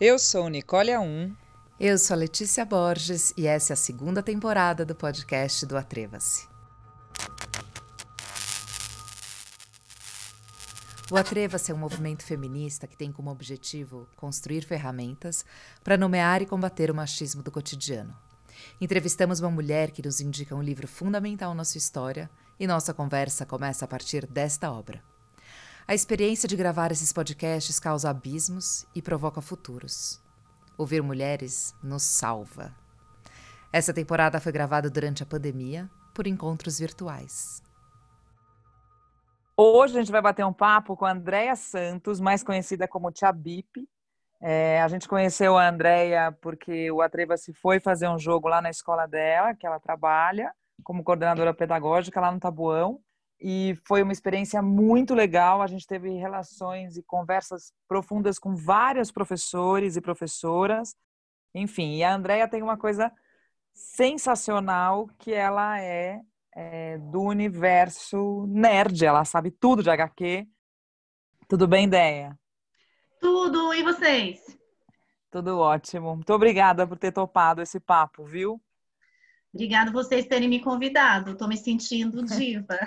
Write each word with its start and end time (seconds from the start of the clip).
Eu 0.00 0.18
sou 0.18 0.48
Nicole 0.48 0.92
A1. 0.92 1.36
Eu 1.78 1.98
sou 1.98 2.16
Letícia 2.16 2.64
Borges 2.64 3.34
e 3.36 3.46
essa 3.46 3.74
é 3.74 3.74
a 3.74 3.76
segunda 3.76 4.22
temporada 4.22 4.82
do 4.82 4.94
podcast 4.94 5.66
do 5.66 5.76
Atreva-se. 5.76 6.48
O 11.10 11.16
Atreva-se 11.18 11.70
é 11.70 11.74
um 11.74 11.78
movimento 11.78 12.24
feminista 12.24 12.86
que 12.86 12.96
tem 12.96 13.12
como 13.12 13.30
objetivo 13.30 14.08
construir 14.16 14.62
ferramentas 14.62 15.44
para 15.84 15.98
nomear 15.98 16.40
e 16.40 16.46
combater 16.46 16.90
o 16.90 16.94
machismo 16.94 17.42
do 17.42 17.50
cotidiano. 17.50 18.16
Entrevistamos 18.80 19.40
uma 19.40 19.50
mulher 19.50 19.90
que 19.90 20.02
nos 20.02 20.18
indica 20.18 20.56
um 20.56 20.62
livro 20.62 20.88
fundamental 20.88 21.54
na 21.54 21.62
sua 21.62 21.76
história 21.76 22.30
e 22.58 22.66
nossa 22.66 22.94
conversa 22.94 23.44
começa 23.44 23.84
a 23.84 23.88
partir 23.88 24.26
desta 24.26 24.72
obra. 24.72 25.04
A 25.90 25.94
experiência 25.94 26.48
de 26.48 26.54
gravar 26.54 26.92
esses 26.92 27.12
podcasts 27.12 27.80
causa 27.80 28.10
abismos 28.10 28.86
e 28.94 29.02
provoca 29.02 29.40
futuros. 29.40 30.22
Ouvir 30.78 31.02
mulheres 31.02 31.74
nos 31.82 32.04
salva. 32.04 32.72
Essa 33.72 33.92
temporada 33.92 34.38
foi 34.38 34.52
gravada 34.52 34.88
durante 34.88 35.24
a 35.24 35.26
pandemia 35.26 35.90
por 36.14 36.28
encontros 36.28 36.78
virtuais. 36.78 37.60
Hoje 39.56 39.96
a 39.96 40.00
gente 40.00 40.12
vai 40.12 40.22
bater 40.22 40.46
um 40.46 40.52
papo 40.52 40.96
com 40.96 41.04
a 41.04 41.10
Andréia 41.10 41.56
Santos, 41.56 42.20
mais 42.20 42.44
conhecida 42.44 42.86
como 42.86 43.10
Tia 43.10 43.32
Bip. 43.32 43.84
É, 44.40 44.80
a 44.80 44.86
gente 44.86 45.08
conheceu 45.08 45.58
a 45.58 45.68
Andréia 45.68 46.30
porque 46.40 46.88
o 46.92 47.02
Atreva-se 47.02 47.52
foi 47.52 47.80
fazer 47.80 48.08
um 48.08 48.16
jogo 48.16 48.46
lá 48.46 48.62
na 48.62 48.70
escola 48.70 49.08
dela, 49.08 49.56
que 49.56 49.66
ela 49.66 49.80
trabalha 49.80 50.54
como 50.84 51.02
coordenadora 51.02 51.52
pedagógica 51.52 52.20
lá 52.20 52.30
no 52.30 52.38
Tabuão 52.38 53.00
e 53.40 53.74
foi 53.86 54.02
uma 54.02 54.12
experiência 54.12 54.60
muito 54.60 55.14
legal. 55.14 55.62
A 55.62 55.66
gente 55.66 55.86
teve 55.86 56.10
relações 56.10 56.96
e 56.96 57.02
conversas 57.02 57.72
profundas 57.88 58.38
com 58.38 58.54
vários 58.54 59.10
professores 59.10 59.96
e 59.96 60.00
professoras. 60.00 60.94
Enfim, 61.54 61.96
e 61.96 62.04
a 62.04 62.14
Andrea 62.14 62.46
tem 62.46 62.62
uma 62.62 62.76
coisa 62.76 63.10
sensacional 63.72 65.08
que 65.18 65.32
ela 65.32 65.80
é, 65.80 66.20
é, 66.54 66.98
do 66.98 67.22
universo 67.22 68.46
nerd. 68.46 69.04
Ela 69.04 69.24
sabe 69.24 69.50
tudo 69.50 69.82
de 69.82 69.90
HQ. 69.90 70.46
Tudo 71.48 71.66
bem, 71.66 71.88
Deia? 71.88 72.38
Tudo, 73.20 73.72
e 73.74 73.82
vocês? 73.82 74.38
Tudo 75.30 75.58
ótimo. 75.58 76.14
Muito 76.14 76.32
obrigada 76.32 76.86
por 76.86 76.98
ter 76.98 77.12
topado 77.12 77.62
esse 77.62 77.80
papo, 77.80 78.24
viu? 78.24 78.60
Obrigada 79.52 79.90
vocês 79.90 80.26
terem 80.26 80.48
me 80.48 80.60
convidado. 80.60 81.32
Estou 81.32 81.48
me 81.48 81.56
sentindo 81.56 82.22
diva. 82.24 82.78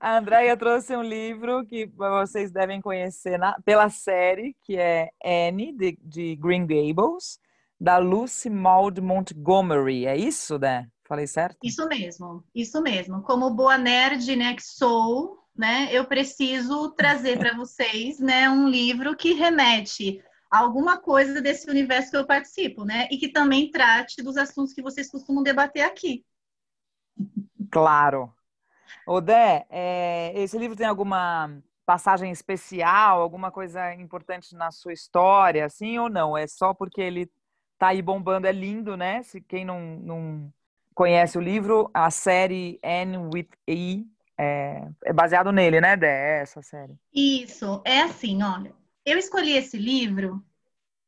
a 0.00 0.18
Andrea 0.18 0.56
trouxe 0.56 0.96
um 0.96 1.02
livro 1.02 1.66
que 1.66 1.86
vocês 1.86 2.52
devem 2.52 2.80
conhecer 2.80 3.38
na, 3.38 3.60
pela 3.64 3.90
série, 3.90 4.56
que 4.62 4.76
é 4.76 5.10
Anne, 5.24 5.72
de, 5.72 5.98
de, 6.00 6.36
Green 6.36 6.66
Gables, 6.66 7.40
da 7.80 7.98
Lucy 7.98 8.48
Maud 8.48 9.00
Montgomery. 9.00 10.06
É 10.06 10.16
isso, 10.16 10.56
né? 10.56 10.86
Falei 11.04 11.26
certo? 11.26 11.58
Isso 11.64 11.86
mesmo, 11.88 12.44
isso 12.54 12.80
mesmo. 12.80 13.22
Como 13.22 13.50
boa 13.50 13.76
nerd, 13.76 14.36
né, 14.36 14.54
que 14.54 14.62
sou, 14.62 15.36
né, 15.54 15.88
eu 15.90 16.04
preciso 16.04 16.92
trazer 16.92 17.38
para 17.38 17.54
vocês, 17.58 18.20
né, 18.20 18.48
um 18.48 18.68
livro 18.68 19.16
que 19.16 19.34
remete 19.34 20.22
alguma 20.52 20.98
coisa 20.98 21.40
desse 21.40 21.68
universo 21.70 22.10
que 22.10 22.16
eu 22.16 22.26
participo, 22.26 22.84
né? 22.84 23.08
E 23.10 23.16
que 23.16 23.28
também 23.28 23.70
trate 23.70 24.22
dos 24.22 24.36
assuntos 24.36 24.74
que 24.74 24.82
vocês 24.82 25.10
costumam 25.10 25.42
debater 25.42 25.82
aqui. 25.82 26.24
Claro. 27.70 28.30
Odé, 29.06 29.66
é, 29.70 30.32
esse 30.36 30.58
livro 30.58 30.76
tem 30.76 30.86
alguma 30.86 31.50
passagem 31.86 32.30
especial, 32.30 33.22
alguma 33.22 33.50
coisa 33.50 33.94
importante 33.94 34.54
na 34.54 34.70
sua 34.70 34.92
história, 34.92 35.64
assim 35.64 35.98
ou 35.98 36.10
não? 36.10 36.36
É 36.36 36.46
só 36.46 36.74
porque 36.74 37.00
ele 37.00 37.30
tá 37.78 37.88
aí 37.88 38.02
bombando, 38.02 38.46
é 38.46 38.52
lindo, 38.52 38.94
né? 38.94 39.22
Se 39.22 39.40
quem 39.40 39.64
não, 39.64 39.80
não 40.00 40.52
conhece 40.94 41.38
o 41.38 41.40
livro, 41.40 41.90
a 41.94 42.10
série 42.10 42.78
Anne 42.84 43.16
with 43.16 43.48
E 43.66 44.06
é, 44.38 44.86
é 45.04 45.12
baseado 45.14 45.50
nele, 45.50 45.80
né, 45.80 45.96
Dé? 45.96 46.38
É 46.38 46.42
essa 46.42 46.60
série. 46.60 46.94
Isso, 47.12 47.80
é 47.86 48.02
assim, 48.02 48.42
olha. 48.42 48.81
Eu 49.04 49.18
escolhi 49.18 49.52
esse 49.52 49.76
livro, 49.76 50.44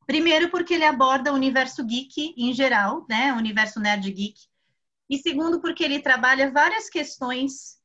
primeiro 0.05 0.49
porque 0.49 0.73
ele 0.73 0.83
aborda 0.83 1.31
o 1.31 1.35
universo 1.35 1.83
geek 1.83 2.33
em 2.37 2.53
geral, 2.53 3.05
né? 3.09 3.33
O 3.33 3.37
universo 3.37 3.79
nerd 3.79 4.11
geek. 4.11 4.39
E 5.09 5.17
segundo 5.17 5.61
porque 5.61 5.83
ele 5.83 6.01
trabalha 6.01 6.51
várias 6.51 6.89
questões 6.89 7.79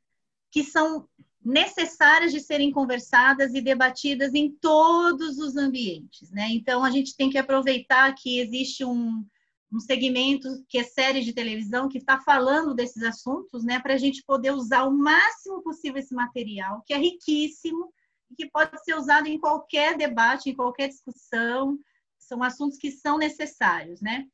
que 0.51 0.65
são 0.65 1.09
necessárias 1.45 2.33
de 2.33 2.41
serem 2.41 2.71
conversadas 2.71 3.55
e 3.55 3.61
debatidas 3.61 4.35
em 4.35 4.51
todos 4.51 5.39
os 5.39 5.57
ambientes, 5.57 6.31
né? 6.31 6.49
Então 6.51 6.85
a 6.85 6.91
gente 6.91 7.17
tem 7.17 7.31
que 7.31 7.39
aproveitar 7.39 8.15
que 8.15 8.41
existe 8.41 8.85
um, 8.85 9.25
um 9.73 9.81
segmento 9.81 10.49
que 10.69 10.79
é 10.79 10.83
série 10.83 11.23
de 11.23 11.33
televisão 11.33 11.89
que 11.89 11.99
está 11.99 12.21
falando 12.21 12.75
desses 12.75 13.03
assuntos, 13.03 13.65
né? 13.65 13.79
Para 13.79 13.95
a 13.95 13.99
gente 13.99 14.23
poder 14.25 14.53
usar 14.53 14.85
o 14.85 14.97
máximo 14.97 15.63
possível 15.63 16.01
esse 16.01 16.15
material, 16.15 16.83
que 16.85 16.93
é 16.93 16.99
riquíssimo 16.99 17.93
que 18.37 18.49
pode 18.51 18.83
ser 18.85 18.95
usado 18.95 19.27
em 19.27 19.39
qualquer 19.39 19.97
debate, 19.97 20.51
em 20.51 20.55
qualquer 20.55 20.89
discussão. 20.89 21.79
São 22.19 22.43
assuntos 22.43 22.79
que 22.79 22.91
são 22.91 23.19
necessários, 23.19 24.01
né? 24.01 24.27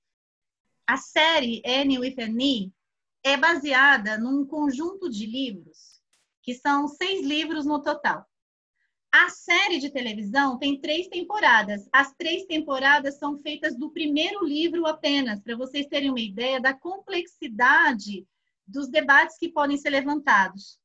A 0.86 0.96
série 0.96 1.62
Annie 1.66 1.98
with 1.98 2.16
an 2.18 2.40
E 2.40 2.72
é 3.24 3.36
baseada 3.36 4.16
num 4.16 4.46
conjunto 4.46 5.10
de 5.10 5.26
livros, 5.26 6.00
que 6.42 6.54
são 6.54 6.86
seis 6.86 7.26
livros 7.26 7.66
no 7.66 7.82
total. 7.82 8.24
A 9.10 9.30
série 9.30 9.78
de 9.78 9.90
televisão 9.90 10.58
tem 10.58 10.80
três 10.80 11.08
temporadas. 11.08 11.88
As 11.92 12.12
três 12.14 12.44
temporadas 12.44 13.18
são 13.18 13.38
feitas 13.38 13.76
do 13.76 13.90
primeiro 13.90 14.44
livro 14.44 14.86
apenas, 14.86 15.40
para 15.40 15.56
vocês 15.56 15.86
terem 15.86 16.10
uma 16.10 16.20
ideia 16.20 16.60
da 16.60 16.74
complexidade 16.74 18.26
dos 18.66 18.88
debates 18.88 19.38
que 19.38 19.48
podem 19.48 19.76
ser 19.76 19.90
levantados. 19.90 20.78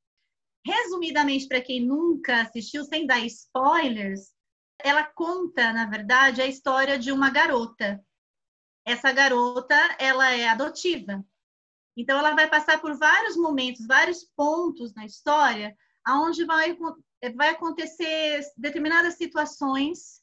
Resumidamente, 0.66 1.48
para 1.48 1.62
quem 1.62 1.86
nunca 1.86 2.42
assistiu, 2.42 2.84
sem 2.86 3.06
dar 3.06 3.20
spoilers, 3.26 4.32
ela 4.80 5.04
conta, 5.04 5.74
na 5.74 5.86
verdade, 5.86 6.42
a 6.42 6.48
história 6.48 6.98
de 6.98 7.12
uma 7.12 7.30
garota. 7.30 8.04
Essa 8.86 9.12
garota, 9.12 9.76
ela 10.00 10.32
é 10.32 10.48
adotiva. 10.48 11.24
Então, 11.96 12.18
ela 12.18 12.34
vai 12.36 12.50
passar 12.50 12.80
por 12.80 12.96
vários 12.98 13.36
momentos, 13.36 13.86
vários 13.86 14.24
pontos 14.36 14.94
na 14.94 15.06
história, 15.06 15.76
aonde 16.04 16.46
vai, 16.46 16.78
vai 17.36 17.50
acontecer 17.50 18.42
determinadas 18.58 19.16
situações, 19.16 20.22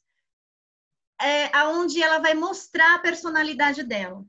é, 1.21 1.55
aonde 1.55 2.01
ela 2.01 2.19
vai 2.19 2.33
mostrar 2.33 2.95
a 2.95 2.99
personalidade 2.99 3.83
dela. 3.83 4.25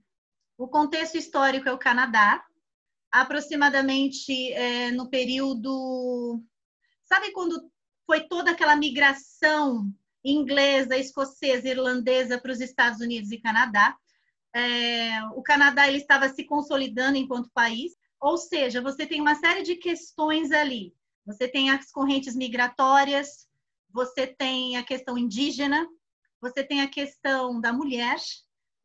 O 0.59 0.69
contexto 0.69 1.17
histórico 1.17 1.69
é 1.69 1.73
o 1.73 1.79
Canadá, 1.79 2.45
aproximadamente 3.11 4.53
é, 4.53 4.91
no 4.91 5.09
período. 5.09 6.43
Sabe 7.05 7.33
quando 7.33 7.71
foi 8.07 8.23
toda 8.29 8.51
aquela 8.53 8.77
migração 8.77 9.93
inglesa, 10.25 10.97
escocesa, 10.97 11.69
irlandesa 11.69 12.39
para 12.39 12.53
os 12.53 12.61
Estados 12.61 13.01
Unidos 13.01 13.31
e 13.31 13.41
Canadá? 13.41 13.97
É, 14.55 15.23
o 15.35 15.43
Canadá 15.43 15.87
ele 15.87 15.99
estava 15.99 16.29
se 16.29 16.45
consolidando 16.45 17.17
enquanto 17.17 17.51
país, 17.53 17.93
ou 18.21 18.37
seja, 18.37 18.83
você 18.83 19.07
tem 19.07 19.21
uma 19.21 19.35
série 19.35 19.63
de 19.63 19.77
questões 19.77 20.51
ali. 20.53 20.95
Você 21.25 21.49
tem 21.49 21.71
as 21.71 21.91
correntes 21.91 22.35
migratórias, 22.35 23.47
você 23.93 24.27
tem 24.27 24.77
a 24.77 24.83
questão 24.83 25.17
indígena, 25.17 25.87
você 26.41 26.65
tem 26.65 26.81
a 26.81 26.89
questão 26.89 27.61
da 27.61 27.73
mulher, 27.73 28.19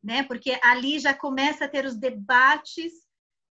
né? 0.02 0.22
Porque 0.22 0.58
ali 0.62 0.98
já 0.98 1.14
começa 1.14 1.64
a 1.64 1.68
ter 1.68 1.84
os 1.84 1.96
debates 1.96 2.92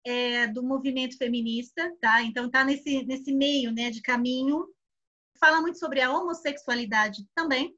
é, 0.05 0.47
do 0.47 0.63
movimento 0.63 1.17
feminista, 1.17 1.95
tá? 2.01 2.23
Então 2.23 2.51
tá 2.51 2.65
nesse, 2.65 3.05
nesse 3.05 3.33
meio, 3.33 3.73
né, 3.73 3.91
de 3.91 4.03
caminho. 4.03 4.67
Fala 5.39 5.61
muito 5.61 5.79
sobre 5.79 6.01
a 6.01 6.13
homossexualidade 6.13 7.27
também, 7.35 7.77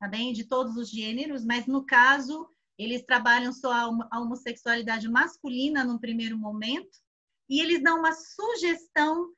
tá 0.00 0.08
bem? 0.08 0.32
De 0.32 0.44
todos 0.44 0.76
os 0.76 0.90
gêneros, 0.90 1.44
mas 1.44 1.66
no 1.66 1.84
caso 1.84 2.48
eles 2.76 3.04
trabalham 3.04 3.52
só 3.52 3.72
a 3.72 4.20
homossexualidade 4.20 5.08
masculina 5.08 5.84
no 5.84 6.00
primeiro 6.00 6.36
momento 6.36 6.98
e 7.48 7.60
eles 7.60 7.82
dão 7.82 7.98
uma 7.98 8.12
sugestão 8.12 9.32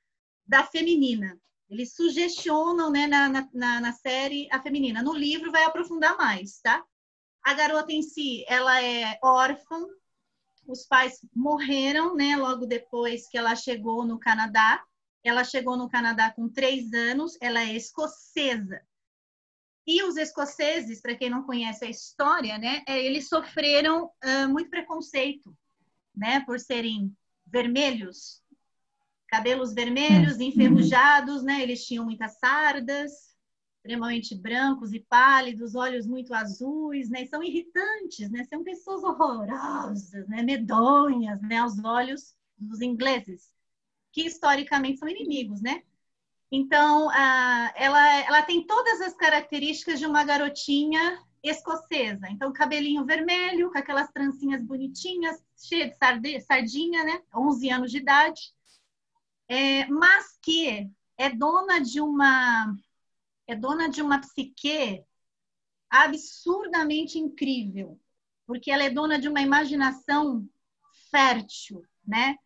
da 0.46 0.64
feminina. 0.64 1.38
Eles 1.68 1.94
sugestionam, 1.94 2.90
né, 2.90 3.06
na, 3.06 3.28
na, 3.28 3.80
na 3.80 3.92
série 3.92 4.48
a 4.52 4.62
feminina. 4.62 5.02
No 5.02 5.12
livro 5.12 5.50
vai 5.50 5.64
aprofundar 5.64 6.16
mais, 6.16 6.60
tá? 6.60 6.84
A 7.42 7.54
garota 7.54 7.92
em 7.92 8.02
si, 8.02 8.44
ela 8.48 8.82
é 8.82 9.18
órfã, 9.22 9.86
os 10.66 10.86
pais 10.86 11.18
morreram, 11.34 12.14
né, 12.14 12.36
logo 12.36 12.66
depois 12.66 13.28
que 13.28 13.38
ela 13.38 13.54
chegou 13.54 14.04
no 14.04 14.18
Canadá. 14.18 14.82
Ela 15.22 15.44
chegou 15.44 15.76
no 15.76 15.88
Canadá 15.88 16.30
com 16.30 16.48
três 16.48 16.92
anos, 16.92 17.36
ela 17.40 17.60
é 17.60 17.74
escocesa. 17.74 18.80
E 19.86 20.02
os 20.02 20.16
escoceses, 20.16 21.00
para 21.00 21.14
quem 21.14 21.30
não 21.30 21.44
conhece 21.44 21.84
a 21.84 21.90
história, 21.90 22.58
né, 22.58 22.82
é, 22.86 23.04
eles 23.04 23.28
sofreram 23.28 24.06
uh, 24.06 24.48
muito 24.48 24.68
preconceito, 24.68 25.56
né, 26.14 26.40
por 26.40 26.58
serem 26.58 27.16
vermelhos, 27.46 28.42
cabelos 29.28 29.72
vermelhos, 29.72 30.38
hum. 30.38 30.42
enferrujados, 30.42 31.44
né, 31.44 31.62
eles 31.62 31.84
tinham 31.86 32.04
muitas 32.04 32.38
sardas, 32.38 33.35
extremamente 33.86 34.34
brancos 34.34 34.92
e 34.92 34.98
pálidos, 34.98 35.76
olhos 35.76 36.06
muito 36.06 36.34
azuis, 36.34 37.08
né? 37.08 37.24
São 37.26 37.42
irritantes, 37.42 38.28
né? 38.30 38.44
São 38.44 38.64
pessoas 38.64 39.04
horrorosas, 39.04 40.26
né? 40.26 40.42
Medonhas, 40.42 41.40
né? 41.42 41.58
Aos 41.58 41.78
olhos 41.84 42.34
dos 42.58 42.80
ingleses, 42.80 43.54
que 44.10 44.22
historicamente 44.22 44.98
são 44.98 45.08
inimigos, 45.08 45.62
né? 45.62 45.82
Então, 46.50 47.12
ela, 47.12 48.20
ela 48.24 48.42
tem 48.42 48.66
todas 48.66 49.00
as 49.00 49.14
características 49.14 49.98
de 49.98 50.06
uma 50.06 50.24
garotinha 50.24 51.22
escocesa. 51.42 52.28
Então, 52.28 52.52
cabelinho 52.52 53.04
vermelho, 53.04 53.70
com 53.70 53.78
aquelas 53.78 54.10
trancinhas 54.10 54.62
bonitinhas, 54.62 55.40
cheia 55.56 55.88
de 55.88 56.40
sardinha, 56.40 57.04
né? 57.04 57.22
11 57.34 57.70
anos 57.70 57.90
de 57.92 57.98
idade. 57.98 58.52
É, 59.48 59.86
mas 59.86 60.38
que 60.42 60.90
é 61.16 61.30
dona 61.30 61.80
de 61.80 62.00
uma 62.00 62.74
é 63.46 63.54
dona 63.54 63.88
de 63.88 64.02
uma 64.02 64.20
psique 64.20 65.04
absurdamente 65.88 67.18
incrível, 67.18 67.98
porque 68.46 68.70
ela 68.70 68.84
é 68.84 68.90
dona 68.90 69.18
de 69.18 69.28
uma 69.28 69.40
imaginação 69.40 70.48
fértil, 71.10 71.84
né? 72.06 72.36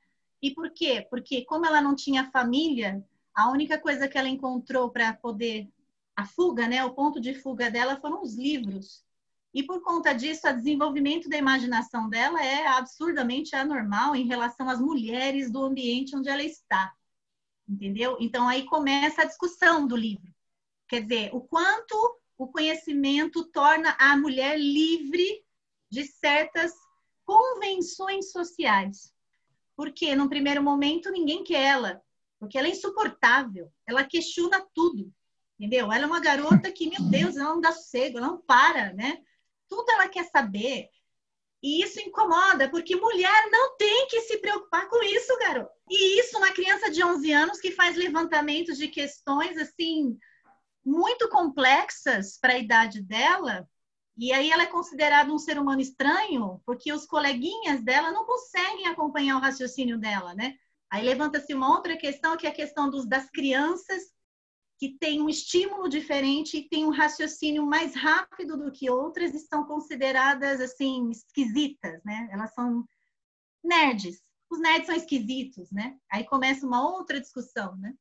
E 0.43 0.53
por 0.53 0.71
quê? 0.71 1.07
Porque 1.11 1.45
como 1.45 1.67
ela 1.67 1.81
não 1.81 1.95
tinha 1.95 2.31
família, 2.31 3.05
a 3.35 3.51
única 3.51 3.79
coisa 3.79 4.09
que 4.09 4.19
ela 4.19 4.29
encontrou 4.29 4.91
para 4.91 5.13
poder 5.13 5.69
a 6.17 6.27
fuga, 6.27 6.69
né, 6.69 6.85
o 6.85 6.93
ponto 6.93 7.21
de 7.21 7.35
fuga 7.35 7.71
dela 7.71 7.99
foram 8.01 8.23
os 8.23 8.37
livros. 8.37 9.03
E 9.53 9.63
por 9.63 9.83
conta 9.83 10.13
disso, 10.13 10.47
o 10.47 10.53
desenvolvimento 10.53 11.29
da 11.29 11.37
imaginação 11.37 12.09
dela 12.09 12.45
é 12.45 12.67
absurdamente 12.67 13.57
anormal 13.57 14.15
em 14.15 14.27
relação 14.27 14.69
às 14.69 14.81
mulheres 14.81 15.51
do 15.51 15.65
ambiente 15.65 16.15
onde 16.15 16.29
ela 16.29 16.43
está. 16.43 16.93
Entendeu? 17.69 18.17
Então 18.21 18.49
aí 18.49 18.65
começa 18.65 19.23
a 19.23 19.25
discussão 19.25 19.87
do 19.87 19.97
livro. 19.97 20.33
Quer 20.91 21.03
dizer, 21.03 21.31
o 21.33 21.41
quanto 21.41 22.21
o 22.37 22.49
conhecimento 22.49 23.45
torna 23.53 23.97
a 23.97 24.17
mulher 24.17 24.59
livre 24.59 25.45
de 25.89 26.05
certas 26.05 26.73
convenções 27.25 28.33
sociais. 28.33 29.15
Porque 29.77 30.17
no 30.17 30.29
primeiro 30.29 30.61
momento 30.61 31.09
ninguém 31.13 31.45
quer 31.45 31.63
ela, 31.63 32.03
porque 32.41 32.59
ela 32.59 32.67
é 32.67 32.73
insuportável, 32.73 33.71
ela 33.87 34.03
questiona 34.03 34.67
tudo, 34.75 35.15
entendeu? 35.57 35.93
Ela 35.93 36.03
é 36.03 36.07
uma 36.07 36.19
garota 36.19 36.73
que, 36.73 36.91
meu 36.91 37.09
Deus, 37.09 37.37
ela 37.37 37.51
não 37.51 37.61
dá 37.61 37.71
sossego, 37.71 38.19
ela 38.19 38.27
não 38.27 38.41
para, 38.41 38.93
né? 38.93 39.23
Tudo 39.69 39.93
ela 39.93 40.09
quer 40.09 40.25
saber. 40.25 40.89
E 41.63 41.85
isso 41.85 42.01
incomoda, 42.01 42.69
porque 42.69 42.97
mulher 42.97 43.49
não 43.49 43.77
tem 43.77 44.09
que 44.09 44.23
se 44.23 44.39
preocupar 44.39 44.89
com 44.89 45.01
isso, 45.05 45.39
garoto. 45.39 45.71
E 45.89 46.19
isso 46.19 46.37
uma 46.37 46.51
criança 46.51 46.91
de 46.91 47.05
11 47.05 47.31
anos 47.31 47.61
que 47.61 47.71
faz 47.71 47.97
levantamentos 47.97 48.77
de 48.77 48.89
questões 48.89 49.57
assim 49.57 50.19
muito 50.85 51.29
complexas 51.29 52.39
para 52.39 52.55
a 52.55 52.59
idade 52.59 53.03
dela, 53.03 53.69
e 54.17 54.33
aí 54.33 54.51
ela 54.51 54.65
é 54.65 54.67
considerada 54.67 55.33
um 55.33 55.39
ser 55.39 55.59
humano 55.59 55.81
estranho, 55.81 56.61
porque 56.67 56.93
os 56.93 57.07
coleguinhas 57.07 57.83
dela 57.83 58.11
não 58.13 58.25
conseguem 58.25 58.87
acompanhar 58.87 59.37
o 59.37 59.41
raciocínio 59.41 59.99
dela, 59.99 60.35
né? 60.35 60.57
Aí 60.91 61.05
levanta-se 61.05 61.55
uma 61.55 61.71
outra 61.71 61.97
questão, 61.97 62.37
que 62.37 62.47
é 62.47 62.51
a 62.51 62.55
questão 62.55 62.91
dos, 62.91 63.07
das 63.07 63.31
crianças 63.31 64.03
que 64.79 64.97
têm 64.99 65.21
um 65.21 65.29
estímulo 65.29 65.89
diferente 65.89 66.57
e 66.57 66.69
têm 66.69 66.85
um 66.85 66.91
raciocínio 66.91 67.67
mais 67.67 67.95
rápido 67.95 68.57
do 68.57 68.73
que 68.73 68.91
outras 68.91 69.35
e 69.35 69.39
são 69.39 69.65
consideradas, 69.65 70.61
assim, 70.61 71.11
esquisitas, 71.11 72.03
né? 72.03 72.29
Elas 72.33 72.53
são 72.55 72.85
nerds. 73.63 74.23
Os 74.51 74.59
nerds 74.59 74.87
são 74.87 74.97
esquisitos, 74.97 75.71
né? 75.71 75.97
Aí 76.11 76.25
começa 76.25 76.67
uma 76.67 76.83
outra 76.83 77.21
discussão, 77.21 77.77
né? 77.77 77.95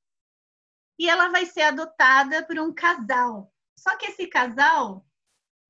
E 0.99 1.09
ela 1.09 1.29
vai 1.29 1.45
ser 1.45 1.61
adotada 1.61 2.45
por 2.45 2.59
um 2.59 2.71
casal. 2.71 3.51
Só 3.75 3.97
que 3.97 4.07
esse 4.07 4.27
casal 4.27 5.05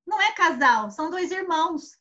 não 0.06 0.20
é 0.20 0.34
casal, 0.34 0.90
são 0.90 1.10
dois 1.10 1.31
irmãos. 1.31 1.98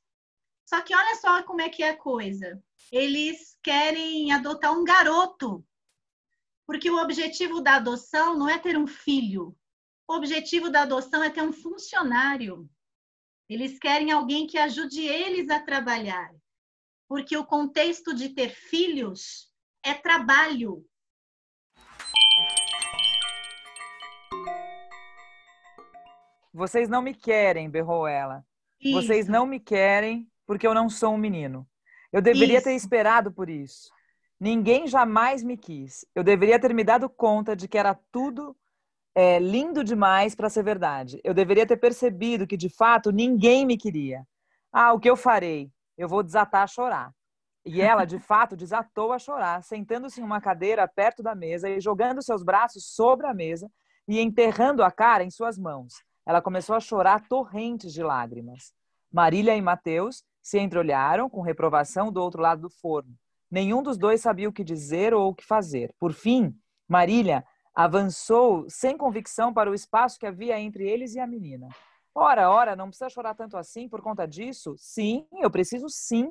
Só 0.65 0.81
que 0.81 0.95
olha 0.95 1.15
só 1.17 1.43
como 1.45 1.61
é 1.61 1.69
que 1.69 1.83
é 1.83 1.91
a 1.91 1.97
coisa 1.97 2.61
eles 2.91 3.59
querem 3.63 4.33
adotar 4.33 4.73
um 4.73 4.85
garoto, 4.85 5.65
porque 6.67 6.91
o 6.91 7.01
objetivo 7.01 7.61
da 7.61 7.77
adoção 7.77 8.37
não 8.37 8.49
é 8.49 8.59
ter 8.59 8.77
um 8.79 8.87
filho, 8.87 9.57
o 10.07 10.15
objetivo 10.15 10.71
da 10.71 10.83
adoção 10.83 11.23
é 11.23 11.31
ter 11.31 11.43
um 11.43 11.53
funcionário. 11.53 12.69
Eles 13.49 13.79
querem 13.79 14.11
alguém 14.11 14.47
que 14.47 14.59
ajude 14.59 15.03
eles 15.03 15.51
a 15.51 15.61
trabalhar, 15.61 16.35
porque 17.07 17.37
o 17.37 17.45
contexto 17.45 18.15
de 18.15 18.31
ter 18.31 18.51
filhos 18.51 19.53
é 19.83 19.95
trabalho. 19.95 20.88
Vocês 26.59 26.89
não 26.89 27.01
me 27.01 27.15
querem, 27.15 27.71
berrou 27.71 28.05
ela. 28.05 28.45
Isso. 28.81 29.01
Vocês 29.01 29.29
não 29.29 29.47
me 29.47 29.61
querem 29.61 30.29
porque 30.45 30.67
eu 30.67 30.75
não 30.75 30.91
sou 30.91 31.15
um 31.15 31.17
menino. 31.17 31.65
Eu 32.13 32.21
deveria 32.21 32.57
isso. 32.57 32.65
ter 32.65 32.75
esperado 32.75 33.31
por 33.31 33.49
isso. 33.49 33.93
Ninguém 34.41 34.89
jamais 34.89 35.45
me 35.45 35.57
quis. 35.57 36.05
Eu 36.17 36.25
deveria 36.25 36.59
ter 36.59 36.75
me 36.75 36.83
dado 36.83 37.09
conta 37.09 37.55
de 37.55 37.69
que 37.69 37.79
era 37.79 37.95
tudo 38.11 38.57
é, 39.15 39.39
lindo 39.39 39.85
demais 39.85 40.35
para 40.35 40.51
ser 40.51 40.65
verdade. 40.65 41.21
Eu 41.23 41.33
deveria 41.33 41.65
ter 41.65 41.77
percebido 41.77 42.47
que, 42.47 42.57
de 42.57 42.69
fato, 42.69 43.13
ninguém 43.13 43.65
me 43.65 43.79
queria. 43.79 44.27
Ah, 44.73 44.93
o 44.93 44.99
que 44.99 45.09
eu 45.09 45.17
farei? 45.17 45.71
Eu 45.97 46.09
vou 46.09 46.25
desatar 46.25 46.65
a 46.65 46.67
chorar. 46.67 47.13
E 47.65 47.81
ela, 47.81 48.05
de 48.05 48.19
fato, 48.27 48.57
desatou 48.57 49.13
a 49.13 49.19
chorar, 49.21 49.63
sentando-se 49.63 50.21
em 50.21 50.25
uma 50.25 50.41
cadeira 50.41 50.89
perto 50.89 51.23
da 51.23 51.37
mesa 51.37 51.69
e 51.71 51.81
jogando 51.81 52.21
seus 52.21 52.43
braços 52.43 52.85
sobre 52.85 53.29
a 53.29 53.35
mesa 53.35 53.71
e 54.09 54.19
enterrando 54.19 54.83
a 54.83 54.91
cara 54.91 55.23
em 55.23 55.31
suas 55.31 55.57
mãos. 55.57 56.08
Ela 56.29 56.43
começou 56.43 56.77
a 56.77 56.81
chorar 56.81 57.27
torrentes 57.27 57.91
de 57.91 58.03
lágrimas. 58.03 58.75
Marília 59.11 59.57
e 59.57 59.63
Mateus 59.63 60.23
se 60.43 60.59
entreolharam 60.59 61.31
com 61.31 61.41
reprovação 61.41 62.13
do 62.13 62.21
outro 62.21 62.43
lado 62.43 62.61
do 62.61 62.69
forno. 62.69 63.17
Nenhum 63.51 63.83
dos 63.83 63.97
dois 63.97 64.21
sabia 64.21 64.47
o 64.47 64.53
que 64.53 64.63
dizer 64.63 65.15
ou 65.15 65.31
o 65.31 65.35
que 65.35 65.43
fazer. 65.43 65.91
Por 65.99 66.13
fim, 66.13 66.55
Marília 66.87 67.47
avançou 67.75 68.67
sem 68.69 68.95
convicção 68.95 69.55
para 69.55 69.71
o 69.71 69.75
espaço 69.75 70.19
que 70.19 70.27
havia 70.27 70.61
entre 70.61 70.87
eles 70.87 71.15
e 71.15 71.19
a 71.19 71.27
menina. 71.27 71.67
Ora, 72.15 72.51
ora, 72.51 72.77
não 72.77 72.89
precisa 72.89 73.09
chorar 73.09 73.35
tanto 73.35 73.57
assim 73.57 73.89
por 73.89 74.03
conta 74.03 74.29
disso? 74.29 74.75
Sim, 74.77 75.27
eu 75.41 75.51
preciso 75.51 75.89
sim. 75.89 76.31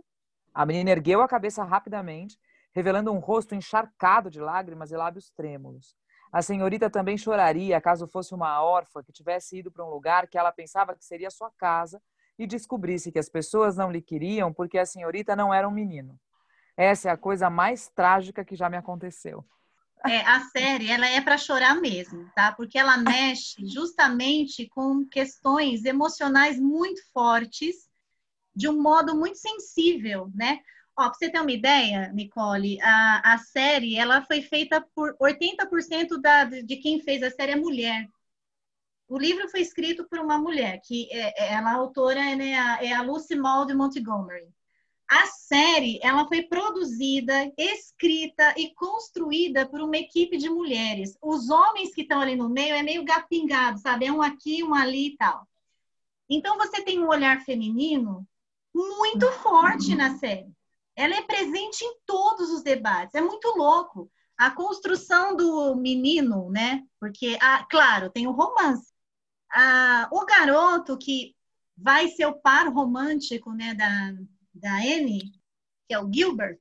A 0.54 0.64
menina 0.64 0.92
ergueu 0.92 1.24
a 1.24 1.28
cabeça 1.28 1.64
rapidamente, 1.64 2.38
revelando 2.72 3.12
um 3.12 3.18
rosto 3.18 3.56
encharcado 3.56 4.30
de 4.30 4.40
lágrimas 4.40 4.92
e 4.92 4.96
lábios 4.96 5.32
trêmulos. 5.32 5.96
A 6.32 6.42
senhorita 6.42 6.90
também 6.90 7.18
choraria 7.18 7.80
caso 7.80 8.08
fosse 8.08 8.34
uma 8.34 8.62
órfã 8.62 9.02
que 9.02 9.12
tivesse 9.12 9.58
ido 9.58 9.72
para 9.72 9.86
um 9.86 9.90
lugar 9.90 10.28
que 10.28 10.38
ela 10.38 10.52
pensava 10.52 10.96
que 10.96 11.06
seria 11.06 11.32
sua 11.32 11.52
casa 11.52 12.02
e 12.38 12.46
descobrisse 12.46 13.12
que 13.12 13.20
as 13.20 13.30
pessoas 13.30 13.76
não 13.76 13.92
lhe 13.92 14.02
queriam 14.02 14.54
porque 14.54 14.78
a 14.78 14.86
senhorita 14.86 15.36
não 15.36 15.54
era 15.54 15.68
um 15.68 15.72
menino. 15.72 16.20
Essa 16.76 17.10
é 17.10 17.12
a 17.12 17.18
coisa 17.18 17.50
mais 17.50 17.90
trágica 17.90 18.46
que 18.46 18.56
já 18.56 18.70
me 18.70 18.78
aconteceu. 18.78 19.44
É, 20.06 20.22
a 20.22 20.42
série, 20.42 20.92
ela 20.92 21.08
é 21.08 21.20
para 21.20 21.38
chorar 21.38 21.82
mesmo, 21.82 22.30
tá? 22.36 22.52
Porque 22.52 22.78
ela 22.78 22.98
mexe 22.98 23.66
justamente 23.66 24.68
com 24.70 25.04
questões 25.06 25.86
emocionais 25.86 26.60
muito 26.60 27.02
fortes, 27.12 27.88
de 28.56 28.70
um 28.70 28.80
modo 28.80 29.16
muito 29.16 29.38
sensível, 29.38 30.32
né? 30.36 30.60
Ó, 30.98 31.10
pra 31.10 31.14
você 31.14 31.30
ter 31.30 31.40
uma 31.40 31.52
ideia, 31.52 32.12
Nicole, 32.12 32.82
a, 32.82 33.34
a 33.34 33.38
série, 33.38 33.96
ela 33.98 34.26
foi 34.26 34.42
feita 34.42 34.82
por 34.96 35.16
80% 35.20 36.20
da, 36.20 36.46
de 36.46 36.78
quem 36.78 37.00
fez 37.02 37.22
a 37.22 37.30
série 37.30 37.52
é 37.52 37.56
mulher. 37.56 38.10
O 39.08 39.18
livro 39.20 39.48
foi 39.48 39.62
escrito 39.62 40.08
por 40.10 40.18
uma 40.20 40.40
mulher, 40.40 40.82
que 40.84 41.08
é, 41.12 41.44
é, 41.44 41.54
ela, 41.54 41.70
a 41.70 41.76
autora 41.76 42.36
né, 42.36 42.52
é 42.82 42.94
a 42.94 43.04
Lucy 43.04 43.36
Maud 43.36 43.72
Montgomery. 43.76 44.50
A 45.08 45.28
série, 45.28 46.00
ela 46.02 46.28
foi 46.28 46.42
produzida, 46.42 47.54
escrita 47.56 48.56
e 48.58 48.74
construída 48.74 49.68
por 49.70 49.82
uma 49.82 49.98
equipe 49.98 50.36
de 50.36 50.50
mulheres. 50.50 51.16
Os 51.22 51.50
homens 51.50 51.94
que 51.94 52.02
estão 52.02 52.20
ali 52.20 52.36
no 52.36 52.50
meio 52.50 52.74
é 52.74 52.82
meio 52.82 53.06
gapingado, 53.06 53.80
sabe? 53.80 54.08
É 54.08 54.12
um 54.12 54.22
aqui, 54.22 54.64
um 54.64 54.74
ali 54.74 55.10
e 55.10 55.16
tal. 55.16 55.48
Então, 56.28 56.58
você 56.58 56.84
tem 56.84 57.00
um 57.00 57.08
olhar 57.08 57.40
feminino 57.46 58.28
muito 58.74 59.32
forte 59.34 59.96
na 59.96 60.18
série. 60.18 60.58
Ela 60.98 61.16
é 61.16 61.22
presente 61.22 61.86
em 61.86 61.96
todos 62.06 62.50
os 62.50 62.64
debates. 62.64 63.16
É 63.16 63.22
muito 63.22 63.48
louco. 63.56 64.12
A 64.38 64.52
construção 64.52 65.36
do 65.36 65.76
menino, 65.76 66.50
né? 66.52 66.84
Porque, 67.00 67.38
ah, 67.42 67.66
claro, 67.70 68.10
tem 68.10 68.28
o 68.28 68.32
romance 68.32 68.98
ah, 69.52 70.10
o 70.12 70.26
garoto 70.26 70.98
que 70.98 71.36
vai 71.76 72.08
ser 72.10 72.26
o 72.26 72.40
par 72.40 72.72
romântico 72.72 73.52
né, 73.54 73.74
da, 73.74 74.14
da 74.54 74.76
Anne, 74.78 75.32
que 75.88 75.94
é 75.94 76.00
o 76.00 76.12
Gilbert, 76.12 76.60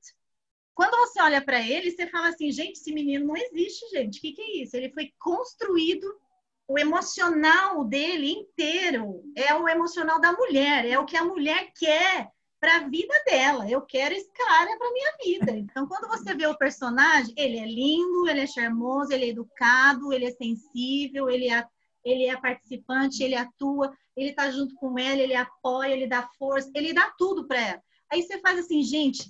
quando 0.73 0.95
você 0.97 1.19
olha 1.21 1.43
para 1.43 1.59
ele, 1.59 1.89
você 1.89 2.05
fala 2.07 2.29
assim, 2.29 2.51
gente, 2.51 2.73
esse 2.73 2.93
menino 2.93 3.25
não 3.25 3.35
existe, 3.35 3.89
gente. 3.89 4.19
O 4.19 4.21
que, 4.21 4.33
que 4.33 4.41
é 4.41 4.61
isso? 4.61 4.75
Ele 4.77 4.91
foi 4.93 5.11
construído, 5.17 6.05
o 6.67 6.77
emocional 6.77 7.83
dele 7.83 8.31
inteiro 8.31 9.23
é 9.35 9.55
o 9.55 9.67
emocional 9.67 10.21
da 10.21 10.33
mulher, 10.33 10.85
é 10.85 10.99
o 10.99 11.05
que 11.05 11.17
a 11.17 11.23
mulher 11.23 11.71
quer 11.75 12.31
para 12.59 12.77
a 12.77 12.87
vida 12.87 13.13
dela. 13.25 13.69
Eu 13.69 13.81
quero 13.81 14.15
esse 14.15 14.31
cara 14.31 14.77
para 14.77 14.91
minha 14.91 15.11
vida. 15.23 15.51
Então, 15.51 15.87
quando 15.87 16.07
você 16.07 16.33
vê 16.33 16.47
o 16.47 16.57
personagem, 16.57 17.33
ele 17.37 17.57
é 17.57 17.65
lindo, 17.65 18.27
ele 18.27 18.41
é 18.41 18.47
charmoso, 18.47 19.11
ele 19.11 19.25
é 19.25 19.29
educado, 19.29 20.11
ele 20.11 20.25
é 20.25 20.31
sensível, 20.31 21.29
ele 21.29 21.49
é 21.49 21.65
ele 22.03 22.25
é 22.25 22.39
participante, 22.39 23.21
ele 23.21 23.35
atua, 23.35 23.93
ele 24.15 24.31
tá 24.31 24.49
junto 24.49 24.73
com 24.75 24.97
ela, 24.97 25.21
ele 25.21 25.35
apoia, 25.35 25.91
ele 25.91 26.07
dá 26.07 26.29
força, 26.39 26.71
ele 26.73 26.93
dá 26.93 27.13
tudo 27.17 27.45
para 27.45 27.59
ela. 27.59 27.83
Aí 28.09 28.23
você 28.23 28.39
faz 28.39 28.59
assim, 28.59 28.81
gente, 28.81 29.29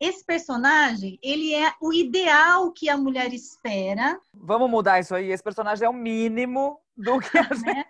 esse 0.00 0.24
personagem, 0.24 1.18
ele 1.22 1.54
é 1.54 1.74
o 1.82 1.92
ideal 1.92 2.72
que 2.72 2.88
a 2.88 2.96
mulher 2.96 3.32
espera. 3.34 4.18
Vamos 4.32 4.70
mudar 4.70 5.00
isso 5.00 5.14
aí. 5.14 5.30
Esse 5.30 5.42
personagem 5.42 5.84
é 5.84 5.88
o 5.90 5.92
mínimo 5.92 6.80
do 6.96 7.20
que 7.20 7.36
a 7.36 7.42
gente... 7.52 7.64
Né? 7.64 7.84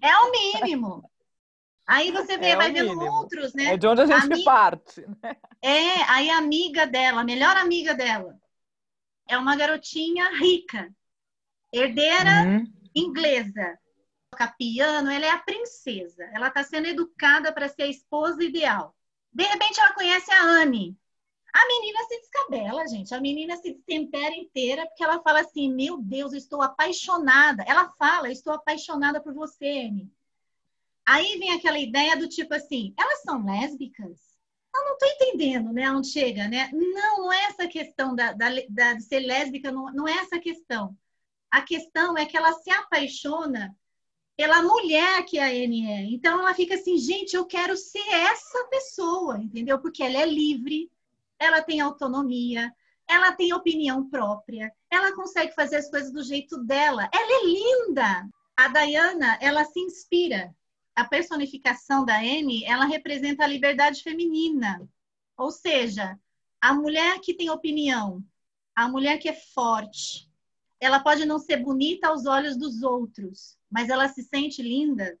É 0.00 0.16
o 0.16 0.30
mínimo. 0.30 1.02
Aí 1.90 2.12
você 2.12 2.38
vê, 2.38 2.50
é 2.50 2.56
vai 2.56 2.70
vendo 2.70 3.00
outros, 3.00 3.52
né? 3.52 3.74
É 3.74 3.76
de 3.76 3.84
onde 3.84 4.02
a 4.02 4.06
gente 4.06 4.32
Ami... 4.32 4.44
parte. 4.44 5.04
Né? 5.20 5.36
É, 5.60 6.02
aí 6.04 6.30
a 6.30 6.38
amiga 6.38 6.86
dela, 6.86 7.22
a 7.22 7.24
melhor 7.24 7.56
amiga 7.56 7.92
dela, 7.94 8.38
é 9.28 9.36
uma 9.36 9.56
garotinha 9.56 10.30
rica, 10.38 10.88
herdeira 11.72 12.44
uhum. 12.46 12.72
inglesa, 12.94 13.76
toca 14.30 14.54
piano, 14.56 15.10
ela 15.10 15.26
é 15.26 15.30
a 15.30 15.38
princesa. 15.40 16.30
Ela 16.32 16.46
está 16.46 16.62
sendo 16.62 16.86
educada 16.86 17.52
para 17.52 17.68
ser 17.68 17.82
a 17.82 17.88
esposa 17.88 18.44
ideal. 18.44 18.94
De 19.32 19.42
repente 19.42 19.80
ela 19.80 19.92
conhece 19.92 20.32
a 20.32 20.44
Anne. 20.44 20.96
A 21.52 21.66
menina 21.66 22.04
se 22.04 22.20
descabela, 22.20 22.86
gente. 22.86 23.12
A 23.12 23.20
menina 23.20 23.56
se 23.56 23.72
destempera 23.74 24.36
inteira 24.36 24.86
porque 24.86 25.02
ela 25.02 25.20
fala 25.22 25.40
assim: 25.40 25.74
Meu 25.74 25.98
Deus, 25.98 26.34
estou 26.34 26.62
apaixonada. 26.62 27.64
Ela 27.66 27.90
fala: 27.98 28.30
Estou 28.30 28.52
apaixonada 28.52 29.20
por 29.20 29.34
você, 29.34 29.88
Anne. 29.88 30.08
Aí 31.10 31.36
vem 31.40 31.50
aquela 31.50 31.76
ideia 31.76 32.16
do 32.16 32.28
tipo 32.28 32.54
assim: 32.54 32.94
Elas 32.96 33.22
são 33.22 33.44
lésbicas? 33.44 34.20
Eu 34.72 34.84
não 34.84 34.92
estou 34.92 35.08
entendendo, 35.08 35.72
né? 35.72 35.90
Onde 35.90 36.06
chega, 36.06 36.46
né? 36.46 36.70
Não, 36.72 37.24
não 37.24 37.32
é 37.32 37.46
essa 37.46 37.66
questão 37.66 38.14
da, 38.14 38.32
da, 38.32 38.46
da 38.68 38.94
de 38.94 39.02
ser 39.02 39.18
lésbica, 39.18 39.72
não, 39.72 39.92
não 39.92 40.06
é 40.06 40.12
essa 40.12 40.38
questão. 40.38 40.96
A 41.50 41.62
questão 41.62 42.16
é 42.16 42.24
que 42.24 42.36
ela 42.36 42.52
se 42.52 42.70
apaixona 42.70 43.76
pela 44.36 44.62
mulher 44.62 45.24
que 45.24 45.40
a 45.40 45.46
Anne 45.46 45.90
é. 45.90 46.02
Então 46.04 46.38
ela 46.38 46.54
fica 46.54 46.76
assim, 46.76 46.96
gente, 46.96 47.34
eu 47.34 47.44
quero 47.44 47.76
ser 47.76 48.08
essa 48.08 48.68
pessoa, 48.68 49.36
entendeu? 49.36 49.80
Porque 49.80 50.04
ela 50.04 50.16
é 50.16 50.24
livre, 50.24 50.92
ela 51.40 51.60
tem 51.60 51.80
autonomia, 51.80 52.72
ela 53.08 53.32
tem 53.32 53.52
opinião 53.52 54.08
própria, 54.08 54.72
ela 54.88 55.12
consegue 55.12 55.52
fazer 55.56 55.78
as 55.78 55.90
coisas 55.90 56.12
do 56.12 56.22
jeito 56.22 56.56
dela. 56.62 57.10
Ela 57.12 57.42
é 57.42 57.46
linda. 57.46 58.28
A 58.56 58.68
Diana, 58.68 59.36
ela 59.40 59.64
se 59.64 59.80
inspira. 59.80 60.54
A 61.00 61.04
personificação 61.06 62.04
da 62.04 62.18
Anne, 62.18 62.62
ela 62.62 62.84
representa 62.84 63.42
a 63.42 63.46
liberdade 63.46 64.02
feminina. 64.02 64.86
Ou 65.34 65.50
seja, 65.50 66.20
a 66.60 66.74
mulher 66.74 67.18
que 67.20 67.32
tem 67.32 67.48
opinião, 67.48 68.22
a 68.74 68.86
mulher 68.86 69.16
que 69.16 69.26
é 69.26 69.32
forte, 69.32 70.30
ela 70.78 71.00
pode 71.00 71.24
não 71.24 71.38
ser 71.38 71.56
bonita 71.56 72.08
aos 72.08 72.26
olhos 72.26 72.54
dos 72.54 72.82
outros, 72.82 73.56
mas 73.70 73.88
ela 73.88 74.08
se 74.08 74.22
sente 74.22 74.60
linda, 74.60 75.18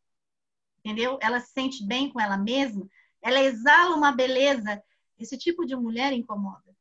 entendeu? 0.84 1.18
Ela 1.22 1.40
se 1.40 1.50
sente 1.50 1.82
bem 1.82 2.12
com 2.12 2.20
ela 2.20 2.36
mesma, 2.36 2.86
ela 3.22 3.40
exala 3.40 3.96
uma 3.96 4.12
beleza. 4.12 4.82
Esse 5.18 5.38
tipo 5.38 5.64
de 5.64 5.74
mulher 5.74 6.12
incomoda. 6.12 6.76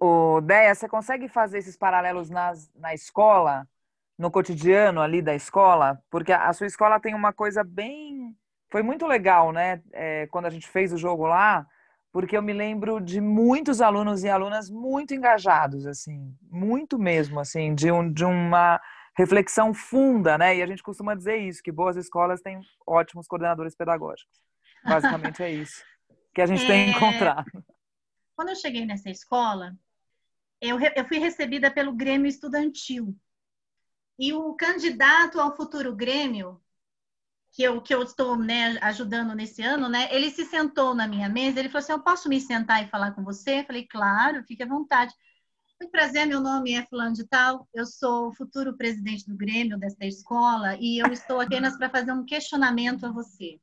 O 0.00 0.40
Deia, 0.40 0.74
você 0.74 0.88
consegue 0.88 1.28
fazer 1.28 1.58
esses 1.58 1.76
paralelos 1.76 2.30
nas, 2.30 2.70
na 2.74 2.94
escola, 2.94 3.68
no 4.20 4.30
cotidiano 4.30 5.00
ali 5.00 5.22
da 5.22 5.34
escola? 5.34 6.00
Porque 6.10 6.32
a 6.32 6.52
sua 6.52 6.66
escola 6.66 7.00
tem 7.00 7.14
uma 7.14 7.32
coisa 7.32 7.64
bem. 7.64 8.36
Foi 8.70 8.82
muito 8.82 9.06
legal, 9.06 9.52
né? 9.52 9.82
É, 9.92 10.26
quando 10.28 10.46
a 10.46 10.50
gente 10.50 10.68
fez 10.68 10.92
o 10.92 10.98
jogo 10.98 11.26
lá, 11.26 11.66
porque 12.12 12.36
eu 12.36 12.42
me 12.42 12.52
lembro 12.52 13.00
de 13.00 13.20
muitos 13.20 13.80
alunos 13.80 14.22
e 14.22 14.28
alunas 14.28 14.70
muito 14.70 15.14
engajados, 15.14 15.86
assim, 15.86 16.32
muito 16.50 16.98
mesmo, 16.98 17.40
assim, 17.40 17.74
de, 17.74 17.90
um, 17.90 18.12
de 18.12 18.24
uma 18.24 18.80
reflexão 19.16 19.72
funda, 19.72 20.36
né? 20.36 20.56
E 20.56 20.62
a 20.62 20.66
gente 20.66 20.82
costuma 20.82 21.14
dizer 21.14 21.36
isso, 21.36 21.62
que 21.62 21.72
boas 21.72 21.96
escolas 21.96 22.40
têm 22.40 22.60
ótimos 22.86 23.26
coordenadores 23.26 23.74
pedagógicos. 23.74 24.38
Basicamente 24.84 25.42
é 25.42 25.50
isso 25.50 25.82
que 26.34 26.40
a 26.40 26.46
gente 26.46 26.62
é... 26.64 26.66
tem 26.66 26.90
encontrado. 26.90 27.50
Quando 28.36 28.50
eu 28.50 28.56
cheguei 28.56 28.86
nessa 28.86 29.10
escola, 29.10 29.76
eu, 30.60 30.78
eu 30.80 31.04
fui 31.06 31.18
recebida 31.18 31.70
pelo 31.70 31.92
Grêmio 31.92 32.26
Estudantil. 32.26 33.14
E 34.20 34.34
o 34.34 34.52
candidato 34.52 35.40
ao 35.40 35.56
futuro 35.56 35.96
Grêmio, 35.96 36.60
que 37.52 37.62
eu, 37.62 37.80
que 37.80 37.94
eu 37.94 38.02
estou 38.02 38.36
né, 38.36 38.76
ajudando 38.82 39.34
nesse 39.34 39.62
ano, 39.62 39.88
né? 39.88 40.14
Ele 40.14 40.30
se 40.30 40.44
sentou 40.44 40.94
na 40.94 41.08
minha 41.08 41.26
mesa, 41.26 41.58
ele 41.58 41.70
falou 41.70 41.82
assim, 41.82 41.92
eu 41.92 42.02
posso 42.02 42.28
me 42.28 42.38
sentar 42.38 42.84
e 42.84 42.90
falar 42.90 43.12
com 43.12 43.24
você? 43.24 43.60
Eu 43.60 43.64
falei, 43.64 43.86
claro, 43.86 44.44
fique 44.44 44.62
à 44.62 44.66
vontade. 44.66 45.14
Muito 45.80 45.90
prazer, 45.90 46.26
meu 46.26 46.38
nome 46.38 46.74
é 46.74 46.84
fulano 46.84 47.14
de 47.14 47.26
tal, 47.26 47.66
eu 47.72 47.86
sou 47.86 48.28
o 48.28 48.34
futuro 48.34 48.76
presidente 48.76 49.26
do 49.26 49.34
Grêmio 49.34 49.78
desta 49.78 50.04
escola 50.04 50.76
e 50.78 50.98
eu 50.98 51.10
estou 51.10 51.40
apenas 51.40 51.78
para 51.78 51.88
fazer 51.88 52.12
um 52.12 52.26
questionamento 52.26 53.06
a 53.06 53.10
você. 53.10 53.58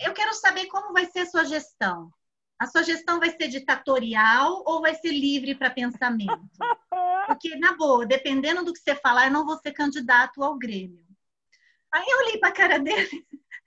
Eu 0.00 0.12
quero 0.12 0.34
saber 0.34 0.66
como 0.66 0.92
vai 0.92 1.06
ser 1.06 1.20
a 1.20 1.26
sua 1.26 1.44
gestão. 1.44 2.12
A 2.58 2.66
sua 2.66 2.82
gestão 2.82 3.20
vai 3.20 3.30
ser 3.30 3.46
ditatorial 3.46 4.64
ou 4.66 4.80
vai 4.80 4.96
ser 4.96 5.12
livre 5.12 5.54
para 5.54 5.70
pensamento? 5.70 6.42
Porque, 7.26 7.56
na 7.56 7.76
boa, 7.76 8.06
dependendo 8.06 8.64
do 8.64 8.72
que 8.72 8.80
você 8.80 8.94
falar, 8.94 9.26
eu 9.26 9.32
não 9.32 9.44
vou 9.44 9.56
ser 9.58 9.72
candidato 9.72 10.42
ao 10.42 10.58
Grêmio. 10.58 11.04
Aí 11.92 12.04
eu 12.08 12.18
olhei 12.18 12.38
para 12.38 12.48
a 12.48 12.52
cara 12.52 12.78
dele, 12.78 13.26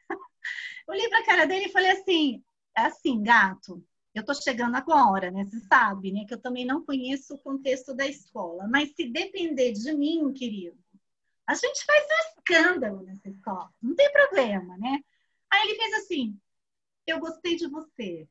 olhei 0.87 1.07
para 1.09 1.19
a 1.19 1.25
cara 1.25 1.45
dele 1.45 1.65
e 1.65 1.71
falei 1.71 1.91
assim: 1.91 2.43
é 2.75 2.81
assim, 2.81 3.21
gato, 3.21 3.83
eu 4.13 4.21
estou 4.21 4.35
chegando 4.35 4.75
agora, 4.75 5.29
né? 5.29 5.45
Você 5.45 5.59
sabe, 5.67 6.11
né? 6.11 6.25
Que 6.27 6.33
eu 6.33 6.41
também 6.41 6.65
não 6.65 6.83
conheço 6.83 7.35
o 7.35 7.39
contexto 7.39 7.93
da 7.93 8.07
escola. 8.07 8.67
Mas 8.67 8.93
se 8.95 9.09
depender 9.09 9.73
de 9.73 9.93
mim, 9.93 10.33
querido, 10.33 10.77
a 11.45 11.53
gente 11.53 11.85
faz 11.85 12.03
um 12.03 12.39
escândalo 12.39 13.03
nessa 13.03 13.29
escola. 13.29 13.69
Não 13.81 13.95
tem 13.95 14.11
problema, 14.11 14.77
né? 14.77 14.99
Aí 15.51 15.69
ele 15.69 15.75
fez 15.75 15.93
assim: 15.93 16.39
eu 17.05 17.19
gostei 17.19 17.55
de 17.55 17.67
você. 17.67 18.27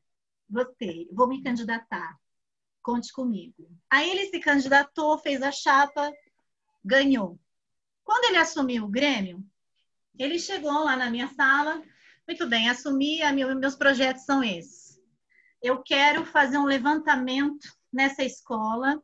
Gostei. 0.49 1.07
Vou 1.11 1.27
me 1.27 1.41
candidatar. 1.41 2.19
Conte 2.85 3.11
comigo. 3.11 3.69
Aí 3.89 4.09
ele 4.09 4.27
se 4.27 4.39
candidatou, 4.39 5.17
fez 5.17 5.41
a 5.41 5.51
chapa, 5.51 6.11
ganhou. 6.83 7.39
Quando 8.03 8.25
ele 8.25 8.37
assumiu 8.37 8.85
o 8.85 8.89
Grêmio, 8.89 9.43
ele 10.19 10.37
chegou 10.37 10.83
lá 10.83 10.95
na 10.95 11.09
minha 11.09 11.27
sala. 11.29 11.81
Muito 12.27 12.47
bem, 12.47 12.69
assumi, 12.69 13.19
meus 13.59 13.75
projetos 13.75 14.23
são 14.23 14.43
esses 14.43 14.85
eu 15.65 15.81
quero 15.81 16.23
fazer 16.25 16.59
um 16.59 16.65
levantamento 16.65 17.67
nessa 17.91 18.23
escola 18.23 19.01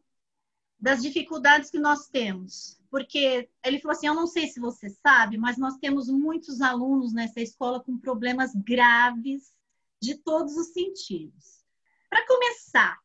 das 0.80 1.02
dificuldades 1.02 1.72
que 1.72 1.80
nós 1.80 2.08
temos. 2.08 2.80
Porque 2.92 3.50
ele 3.66 3.80
falou 3.80 3.98
assim: 3.98 4.08
Eu 4.08 4.14
não 4.14 4.28
sei 4.28 4.48
se 4.48 4.60
você 4.60 4.88
sabe, 4.90 5.40
mas 5.40 5.58
nós 5.58 5.78
temos 5.78 6.08
muitos 6.08 6.62
alunos 6.62 7.14
nessa 7.14 7.42
escola 7.42 7.84
com 7.84 7.98
problemas 7.98 8.52
graves 8.54 9.52
de 10.00 10.16
todos 10.16 10.56
os 10.56 10.68
sentidos. 10.68 11.64
Para 12.08 12.28
começar, 12.28 13.00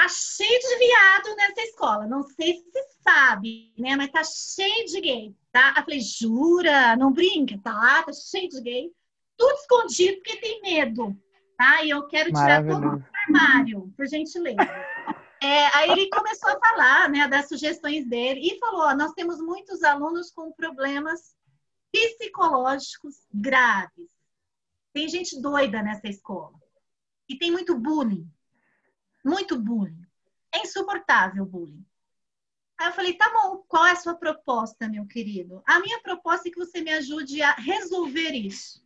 tá 0.00 0.08
cheio 0.08 0.60
de 0.60 0.78
viado 0.78 1.36
nessa 1.36 1.62
escola. 1.62 2.06
Não 2.06 2.22
sei 2.22 2.54
se 2.54 2.70
você 2.70 2.84
sabe, 3.02 3.72
né? 3.78 3.96
Mas 3.96 4.10
tá 4.10 4.22
cheio 4.24 4.86
de 4.86 5.00
gay, 5.00 5.34
tá? 5.50 5.74
Eu 5.76 5.84
falei: 5.84 6.00
Jura? 6.00 6.96
Não 6.96 7.12
brinca, 7.12 7.58
tá? 7.62 8.02
Tá 8.02 8.12
cheio 8.12 8.48
de 8.48 8.60
gay. 8.60 8.92
Tudo 9.36 9.54
escondido 9.54 10.16
porque 10.16 10.36
tem 10.36 10.60
medo 10.62 11.16
tá? 11.56 11.82
E 11.82 11.90
eu 11.90 12.06
quero 12.06 12.32
tirar 12.32 12.64
todo 12.64 12.86
o 12.86 13.04
armário, 13.24 13.92
por 13.96 14.06
gentileza. 14.06 14.60
É, 15.42 15.66
aí 15.76 15.90
ele 15.90 16.08
começou 16.10 16.50
a 16.50 16.58
falar, 16.58 17.08
né, 17.08 17.28
das 17.28 17.48
sugestões 17.48 18.06
dele 18.06 18.40
e 18.42 18.58
falou: 18.58 18.82
ó, 18.82 18.94
nós 18.94 19.12
temos 19.12 19.38
muitos 19.40 19.82
alunos 19.82 20.30
com 20.30 20.52
problemas 20.52 21.34
psicológicos 21.92 23.26
graves. 23.32 24.08
Tem 24.92 25.08
gente 25.08 25.40
doida 25.40 25.82
nessa 25.82 26.08
escola 26.08 26.54
e 27.28 27.36
tem 27.36 27.50
muito 27.50 27.76
bullying, 27.76 28.26
muito 29.26 29.58
bullying. 29.58 30.06
É 30.54 30.62
insuportável 30.62 31.42
o 31.42 31.46
bullying. 31.46 31.84
Aí 32.78 32.88
eu 32.88 32.92
falei, 32.92 33.14
tá 33.14 33.30
bom, 33.32 33.64
qual 33.66 33.86
é 33.86 33.92
a 33.92 33.96
sua 33.96 34.14
proposta, 34.14 34.88
meu 34.88 35.06
querido? 35.06 35.62
A 35.66 35.80
minha 35.80 36.00
proposta 36.00 36.48
é 36.48 36.52
que 36.52 36.58
você 36.58 36.80
me 36.80 36.92
ajude 36.92 37.42
a 37.42 37.52
resolver 37.52 38.32
isso. 38.32 38.84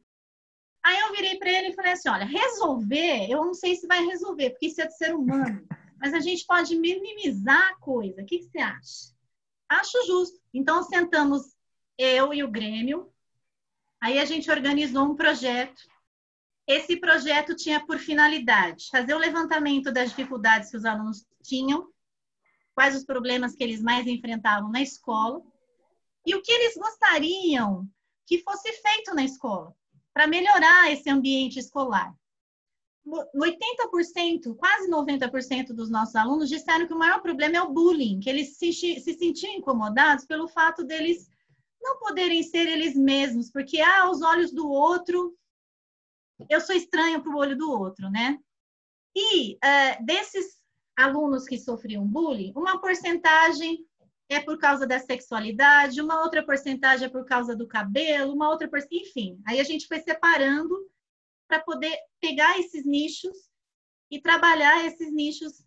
Aí 0.83 0.99
eu 1.01 1.13
virei 1.13 1.37
para 1.39 1.51
ele 1.51 1.69
e 1.69 1.75
falei 1.75 1.93
assim: 1.93 2.09
olha, 2.09 2.25
resolver, 2.25 3.29
eu 3.29 3.45
não 3.45 3.53
sei 3.53 3.77
se 3.77 3.87
vai 3.87 4.05
resolver, 4.07 4.51
porque 4.51 4.67
isso 4.67 4.81
é 4.81 4.87
de 4.87 4.97
ser 4.97 5.15
humano, 5.15 5.67
mas 5.99 6.15
a 6.15 6.21
gente 6.21 6.47
pode 6.47 6.75
minimizar 6.77 7.73
a 7.73 7.77
coisa. 7.77 8.23
O 8.23 8.25
que, 8.25 8.39
que 8.39 8.45
você 8.45 8.59
acha? 8.59 9.13
Acho 9.69 10.07
justo. 10.07 10.41
Então 10.55 10.83
sentamos 10.83 11.55
eu 11.99 12.33
e 12.33 12.43
o 12.43 12.51
Grêmio, 12.51 13.13
aí 14.01 14.19
a 14.19 14.25
gente 14.25 14.51
organizou 14.51 15.05
um 15.05 15.15
projeto. 15.15 15.83
Esse 16.67 16.97
projeto 16.97 17.55
tinha 17.57 17.85
por 17.85 17.99
finalidade 17.99 18.89
fazer 18.91 19.15
o 19.15 19.19
levantamento 19.19 19.93
das 19.93 20.11
dificuldades 20.11 20.71
que 20.71 20.77
os 20.77 20.85
alunos 20.85 21.27
tinham, 21.43 21.89
quais 22.75 22.97
os 22.97 23.05
problemas 23.05 23.55
que 23.55 23.65
eles 23.65 23.83
mais 23.83 24.07
enfrentavam 24.07 24.71
na 24.71 24.81
escola 24.81 25.43
e 26.25 26.35
o 26.35 26.43
que 26.43 26.53
eles 26.53 26.75
gostariam 26.77 27.89
que 28.27 28.39
fosse 28.39 28.73
feito 28.73 29.15
na 29.15 29.25
escola 29.25 29.75
para 30.13 30.27
melhorar 30.27 30.93
esse 30.93 31.11
ambiente 31.11 31.59
escolar. 31.59 32.15
80%, 33.07 34.55
quase 34.57 34.89
90% 34.89 35.73
dos 35.73 35.91
nossos 35.91 36.15
alunos 36.15 36.49
disseram 36.49 36.87
que 36.87 36.93
o 36.93 36.99
maior 36.99 37.21
problema 37.21 37.57
é 37.57 37.63
o 37.63 37.73
bullying, 37.73 38.21
que 38.21 38.29
eles 38.29 38.57
se, 38.57 38.73
se 38.73 39.15
sentiam 39.15 39.55
incomodados 39.55 40.27
pelo 40.27 40.47
fato 40.47 40.85
deles 40.85 41.29
não 41.81 41.99
poderem 41.99 42.43
ser 42.43 42.69
eles 42.69 42.95
mesmos, 42.95 43.51
porque 43.51 43.81
ah, 43.81 44.03
aos 44.03 44.21
olhos 44.21 44.53
do 44.53 44.69
outro, 44.69 45.35
eu 46.49 46.61
sou 46.61 46.75
estranho 46.75 47.23
para 47.23 47.33
o 47.33 47.39
olho 47.39 47.57
do 47.57 47.71
outro, 47.71 48.11
né? 48.11 48.39
E 49.15 49.55
uh, 49.55 50.05
desses 50.05 50.61
alunos 50.97 51.47
que 51.47 51.59
sofriam 51.59 52.07
bullying, 52.07 52.53
uma 52.55 52.81
porcentagem 52.81 53.87
é 54.29 54.41
por 54.41 54.59
causa 54.59 54.87
da 54.87 55.01
sexualidade, 55.01 56.01
uma 56.01 56.23
outra 56.23 56.45
porcentagem 56.45 57.07
é 57.07 57.11
por 57.11 57.25
causa 57.25 57.57
do 57.57 57.67
cabelo, 57.67 58.33
uma 58.33 58.49
outra 58.49 58.69
porcentagem, 58.69 59.09
enfim. 59.09 59.43
Aí 59.47 59.59
a 59.59 59.65
gente 59.65 59.89
foi 59.89 59.99
separando 60.01 60.89
para 61.49 61.61
poder 61.61 61.97
pegar 62.21 62.59
esses 62.61 62.85
nichos 62.87 63.37
e 64.09 64.21
trabalhar 64.21 64.85
esses 64.87 65.13
nichos 65.13 65.65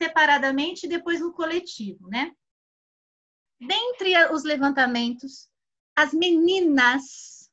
separadamente 0.00 0.86
e 0.86 0.88
depois 0.88 1.20
no 1.20 1.32
coletivo, 1.32 2.08
né? 2.08 2.34
Dentre 3.58 4.14
os 4.32 4.44
levantamentos, 4.44 5.50
as 5.96 6.12
meninas 6.12 7.50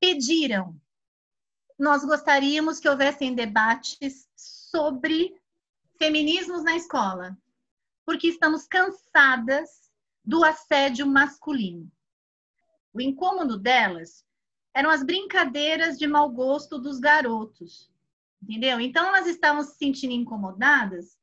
pediram. 0.00 0.80
Nós 1.78 2.04
gostaríamos 2.04 2.78
que 2.78 2.88
houvessem 2.88 3.34
debates 3.34 4.28
sobre 4.36 5.34
feminismos 5.98 6.62
na 6.62 6.76
escola, 6.76 7.36
porque 8.04 8.28
estamos 8.28 8.66
cansadas 8.66 9.90
do 10.24 10.44
assédio 10.44 11.06
masculino. 11.06 11.90
O 12.92 13.00
incômodo 13.00 13.58
delas 13.58 14.24
eram 14.72 14.90
as 14.90 15.02
brincadeiras 15.02 15.98
de 15.98 16.06
mau 16.06 16.30
gosto 16.30 16.78
dos 16.78 16.98
garotos, 16.98 17.90
entendeu? 18.42 18.80
Então 18.80 19.06
elas 19.06 19.26
estavam 19.26 19.62
se 19.62 19.76
sentindo 19.76 20.12
incomodadas 20.12 21.18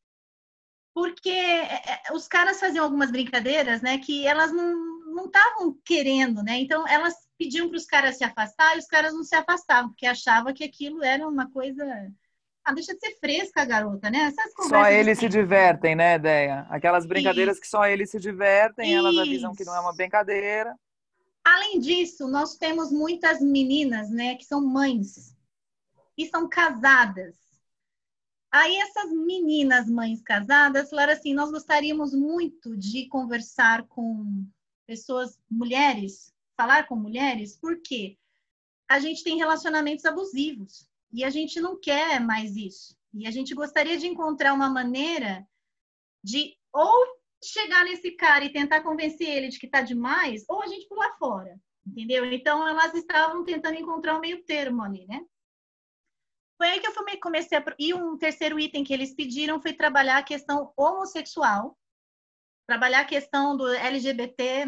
porque 0.93 1.29
é, 1.29 2.09
é, 2.09 2.13
os 2.13 2.27
caras 2.27 2.59
faziam 2.59 2.83
algumas 2.83 3.11
brincadeiras, 3.11 3.81
né, 3.81 3.97
que 3.97 4.27
elas 4.27 4.51
não 4.51 4.90
estavam 5.25 5.77
querendo, 5.85 6.43
né? 6.43 6.59
Então 6.59 6.87
elas 6.87 7.13
pediam 7.37 7.67
para 7.67 7.77
os 7.77 7.85
caras 7.85 8.17
se 8.17 8.23
afastar 8.23 8.75
e 8.75 8.79
os 8.79 8.85
caras 8.85 9.13
não 9.13 9.23
se 9.23 9.35
afastavam, 9.35 9.89
porque 9.89 10.05
achavam 10.05 10.53
que 10.53 10.63
aquilo 10.63 11.03
era 11.03 11.27
uma 11.27 11.49
coisa. 11.51 11.83
Ah, 12.63 12.73
deixa 12.73 12.93
de 12.93 12.99
ser 12.99 13.17
fresca, 13.19 13.65
garota, 13.65 14.11
né? 14.11 14.31
só 14.69 14.87
eles 14.87 15.17
se 15.17 15.27
divertem, 15.27 15.95
né, 15.95 16.19
Deia? 16.19 16.67
Aquelas 16.69 17.07
brincadeiras 17.07 17.55
Isso. 17.55 17.61
que 17.61 17.67
só 17.67 17.87
eles 17.87 18.11
se 18.11 18.19
divertem, 18.19 18.89
Isso. 18.91 18.97
elas 18.99 19.17
avisam 19.17 19.55
que 19.55 19.65
não 19.65 19.75
é 19.75 19.79
uma 19.79 19.95
brincadeira. 19.95 20.75
Além 21.43 21.79
disso, 21.79 22.27
nós 22.27 22.55
temos 22.57 22.91
muitas 22.91 23.41
meninas, 23.41 24.11
né, 24.11 24.35
que 24.35 24.45
são 24.45 24.61
mães 24.61 25.35
e 26.15 26.27
são 26.27 26.47
casadas. 26.47 27.35
Aí 28.51 28.75
essas 28.77 29.09
meninas 29.11 29.89
mães 29.89 30.21
casadas 30.21 30.89
falaram 30.89 31.13
assim: 31.13 31.33
nós 31.33 31.49
gostaríamos 31.49 32.13
muito 32.13 32.77
de 32.77 33.07
conversar 33.07 33.87
com 33.87 34.45
pessoas, 34.91 35.39
mulheres, 35.49 36.33
falar 36.57 36.85
com 36.85 36.97
mulheres, 36.97 37.57
porque 37.57 38.17
a 38.89 38.99
gente 38.99 39.23
tem 39.23 39.37
relacionamentos 39.37 40.03
abusivos 40.03 40.85
e 41.13 41.23
a 41.23 41.29
gente 41.29 41.61
não 41.61 41.79
quer 41.79 42.19
mais 42.19 42.57
isso. 42.57 42.93
E 43.13 43.25
a 43.25 43.31
gente 43.31 43.55
gostaria 43.55 43.97
de 43.97 44.05
encontrar 44.05 44.53
uma 44.53 44.69
maneira 44.69 45.47
de 46.21 46.57
ou 46.73 47.05
chegar 47.41 47.85
nesse 47.85 48.11
cara 48.11 48.43
e 48.43 48.51
tentar 48.51 48.81
convencer 48.81 49.29
ele 49.29 49.47
de 49.47 49.59
que 49.59 49.67
tá 49.67 49.81
demais, 49.81 50.43
ou 50.49 50.61
a 50.61 50.67
gente 50.67 50.89
pular 50.89 51.17
fora, 51.17 51.57
entendeu? 51.87 52.25
Então 52.25 52.67
elas 52.67 52.93
estavam 52.93 53.45
tentando 53.45 53.79
encontrar 53.79 54.17
um 54.17 54.19
meio 54.19 54.43
termo 54.43 54.83
ali, 54.83 55.07
né? 55.07 55.21
Foi 56.57 56.67
aí 56.67 56.81
que 56.81 56.87
eu 56.87 57.19
comecei 57.21 57.57
a. 57.57 57.63
E 57.79 57.93
um 57.93 58.17
terceiro 58.17 58.59
item 58.59 58.83
que 58.83 58.93
eles 58.93 59.15
pediram 59.15 59.61
foi 59.61 59.71
trabalhar 59.71 60.17
a 60.17 60.23
questão 60.23 60.73
homossexual, 60.75 61.77
trabalhar 62.71 63.01
a 63.01 63.05
questão 63.05 63.57
do 63.57 63.67
LGBT, 63.67 64.63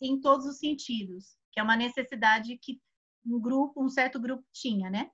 em 0.00 0.20
todos 0.20 0.46
os 0.46 0.58
sentidos, 0.58 1.36
que 1.50 1.58
é 1.58 1.62
uma 1.64 1.74
necessidade 1.76 2.56
que 2.58 2.80
um 3.26 3.40
grupo, 3.40 3.82
um 3.82 3.88
certo 3.88 4.20
grupo 4.20 4.44
tinha, 4.52 4.88
né? 4.88 5.10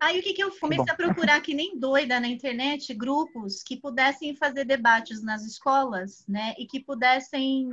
Aí 0.00 0.20
o 0.20 0.22
que, 0.22 0.32
que 0.32 0.44
eu 0.44 0.56
comecei 0.60 0.88
a 0.88 0.94
procurar 0.94 1.40
que 1.42 1.54
nem 1.54 1.76
doida 1.76 2.20
na 2.20 2.28
internet, 2.28 2.94
grupos 2.94 3.64
que 3.64 3.76
pudessem 3.76 4.36
fazer 4.36 4.64
debates 4.64 5.20
nas 5.24 5.44
escolas, 5.44 6.24
né? 6.28 6.54
E 6.56 6.68
que 6.68 6.78
pudessem 6.78 7.68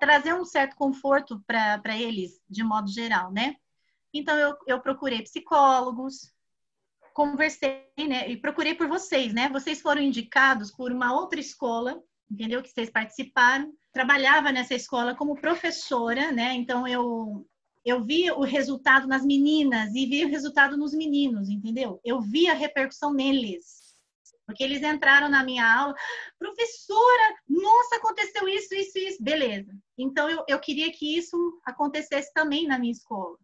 trazer 0.00 0.32
um 0.32 0.46
certo 0.46 0.74
conforto 0.76 1.44
para 1.46 1.94
eles, 1.94 2.40
de 2.48 2.64
modo 2.64 2.88
geral, 2.88 3.30
né? 3.30 3.56
Então, 4.14 4.34
eu, 4.38 4.56
eu 4.66 4.80
procurei 4.80 5.22
psicólogos, 5.22 6.32
conversei, 7.14 7.84
né? 7.98 8.28
E 8.28 8.36
procurei 8.36 8.74
por 8.74 8.88
vocês, 8.88 9.32
né? 9.32 9.48
Vocês 9.48 9.80
foram 9.80 10.00
indicados 10.00 10.70
por 10.70 10.92
uma 10.92 11.14
outra 11.14 11.40
escola, 11.40 12.02
entendeu? 12.30 12.62
Que 12.62 12.70
vocês 12.70 12.90
participaram. 12.90 13.72
Trabalhava 13.92 14.52
nessa 14.52 14.74
escola 14.74 15.14
como 15.14 15.40
professora, 15.40 16.30
né? 16.32 16.54
Então, 16.54 16.86
eu, 16.86 17.46
eu 17.84 18.04
vi 18.04 18.30
o 18.30 18.42
resultado 18.42 19.06
nas 19.06 19.24
meninas 19.24 19.94
e 19.94 20.06
vi 20.06 20.24
o 20.24 20.28
resultado 20.28 20.76
nos 20.76 20.94
meninos, 20.94 21.48
entendeu? 21.48 22.00
Eu 22.04 22.20
vi 22.20 22.48
a 22.48 22.54
repercussão 22.54 23.12
neles. 23.12 23.80
Porque 24.46 24.64
eles 24.64 24.82
entraram 24.82 25.28
na 25.28 25.44
minha 25.44 25.64
aula, 25.64 25.94
professora, 26.36 27.36
nossa, 27.48 27.96
aconteceu 27.96 28.48
isso, 28.48 28.74
isso, 28.74 28.98
isso, 28.98 29.22
beleza. 29.22 29.72
Então 29.96 30.28
eu, 30.28 30.44
eu 30.48 30.58
queria 30.58 30.90
que 30.90 31.16
isso 31.16 31.60
acontecesse 31.64 32.32
também 32.34 32.66
na 32.66 32.76
minha 32.76 32.90
escola. 32.90 33.38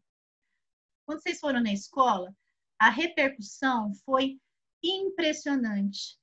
Quando 1.07 1.23
vocês 1.23 1.39
foram 1.39 1.63
na 1.63 1.73
escola, 1.73 2.35
a 2.79 2.91
repercussão 2.91 3.93
foi 4.05 4.39
impressionante. 4.83 6.19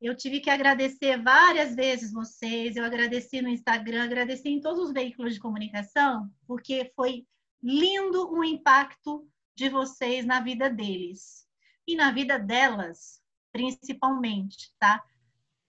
Eu 0.00 0.16
tive 0.16 0.40
que 0.40 0.50
agradecer 0.50 1.20
várias 1.22 1.74
vezes 1.74 2.12
vocês, 2.12 2.76
eu 2.76 2.84
agradeci 2.84 3.42
no 3.42 3.48
Instagram, 3.48 4.04
agradeci 4.04 4.48
em 4.48 4.60
todos 4.60 4.84
os 4.84 4.92
veículos 4.92 5.34
de 5.34 5.40
comunicação, 5.40 6.30
porque 6.46 6.92
foi 6.94 7.26
lindo 7.62 8.32
o 8.32 8.44
impacto 8.44 9.28
de 9.56 9.68
vocês 9.68 10.24
na 10.24 10.40
vida 10.40 10.70
deles 10.70 11.46
e 11.86 11.96
na 11.96 12.12
vida 12.12 12.38
delas, 12.38 13.20
principalmente, 13.52 14.72
tá? 14.78 15.04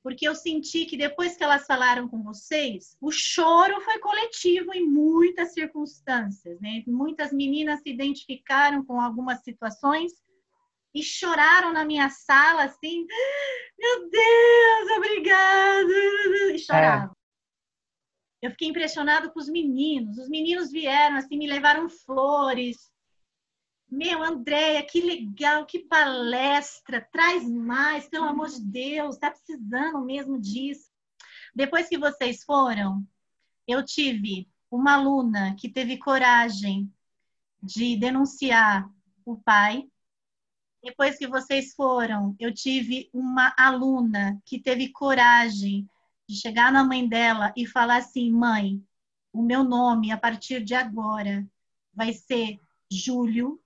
porque 0.03 0.27
eu 0.27 0.33
senti 0.33 0.85
que 0.85 0.97
depois 0.97 1.35
que 1.35 1.43
elas 1.43 1.65
falaram 1.65 2.07
com 2.07 2.23
vocês, 2.23 2.95
o 3.01 3.11
choro 3.11 3.81
foi 3.81 3.99
coletivo 3.99 4.73
em 4.73 4.87
muitas 4.87 5.53
circunstâncias, 5.53 6.59
né? 6.61 6.83
Muitas 6.87 7.33
meninas 7.33 7.81
se 7.81 7.89
identificaram 7.89 8.83
com 8.83 8.99
algumas 8.99 9.43
situações 9.43 10.13
e 10.93 11.03
choraram 11.03 11.71
na 11.71 11.85
minha 11.85 12.09
sala 12.09 12.63
assim, 12.63 13.05
meu 13.77 14.09
Deus, 14.09 14.97
obrigada, 14.97 15.91
e 16.53 16.59
choravam. 16.59 17.11
É. 17.11 17.19
Eu 18.41 18.51
fiquei 18.51 18.69
impressionado 18.69 19.31
com 19.31 19.39
os 19.39 19.49
meninos. 19.49 20.17
Os 20.17 20.29
meninos 20.29 20.71
vieram 20.71 21.17
assim, 21.17 21.37
me 21.37 21.45
levaram 21.45 21.89
flores, 21.89 22.89
meu, 23.91 24.21
Andréia, 24.21 24.85
que 24.85 25.01
legal, 25.01 25.65
que 25.65 25.79
palestra, 25.79 27.01
traz 27.11 27.49
mais, 27.49 28.07
pelo 28.07 28.25
amor 28.25 28.47
de 28.47 28.61
Deus, 28.61 29.15
está 29.15 29.31
precisando 29.31 30.05
mesmo 30.05 30.39
disso. 30.39 30.91
Depois 31.55 31.89
que 31.89 31.97
vocês 31.97 32.43
foram, 32.43 33.03
eu 33.67 33.83
tive 33.83 34.47
uma 34.69 34.93
aluna 34.93 35.55
que 35.55 35.67
teve 35.67 35.97
coragem 35.97 36.93
de 37.63 37.97
denunciar 37.97 38.87
o 39.25 39.37
pai. 39.37 39.89
Depois 40.83 41.17
que 41.17 41.27
vocês 41.27 41.73
foram, 41.73 42.35
eu 42.39 42.53
tive 42.53 43.09
uma 43.13 43.53
aluna 43.57 44.41
que 44.45 44.59
teve 44.59 44.89
coragem 44.89 45.87
de 46.27 46.35
chegar 46.35 46.71
na 46.71 46.83
mãe 46.83 47.07
dela 47.07 47.53
e 47.55 47.65
falar 47.65 47.97
assim: 47.97 48.31
mãe, 48.31 48.81
o 49.33 49.41
meu 49.41 49.63
nome 49.63 50.11
a 50.11 50.17
partir 50.17 50.63
de 50.63 50.73
agora 50.73 51.45
vai 51.93 52.13
ser 52.13 52.59
Júlio 52.91 53.61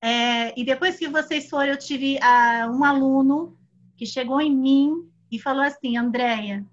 é, 0.00 0.58
e 0.58 0.64
depois 0.64 0.96
que 0.96 1.08
vocês 1.08 1.48
foram, 1.48 1.72
eu 1.72 1.78
tive 1.78 2.16
uh, 2.18 2.70
um 2.70 2.84
aluno 2.84 3.58
que 3.96 4.06
chegou 4.06 4.40
em 4.40 4.54
mim 4.54 5.10
e 5.30 5.38
falou 5.38 5.62
assim: 5.62 5.96
Andréia, 5.96 6.64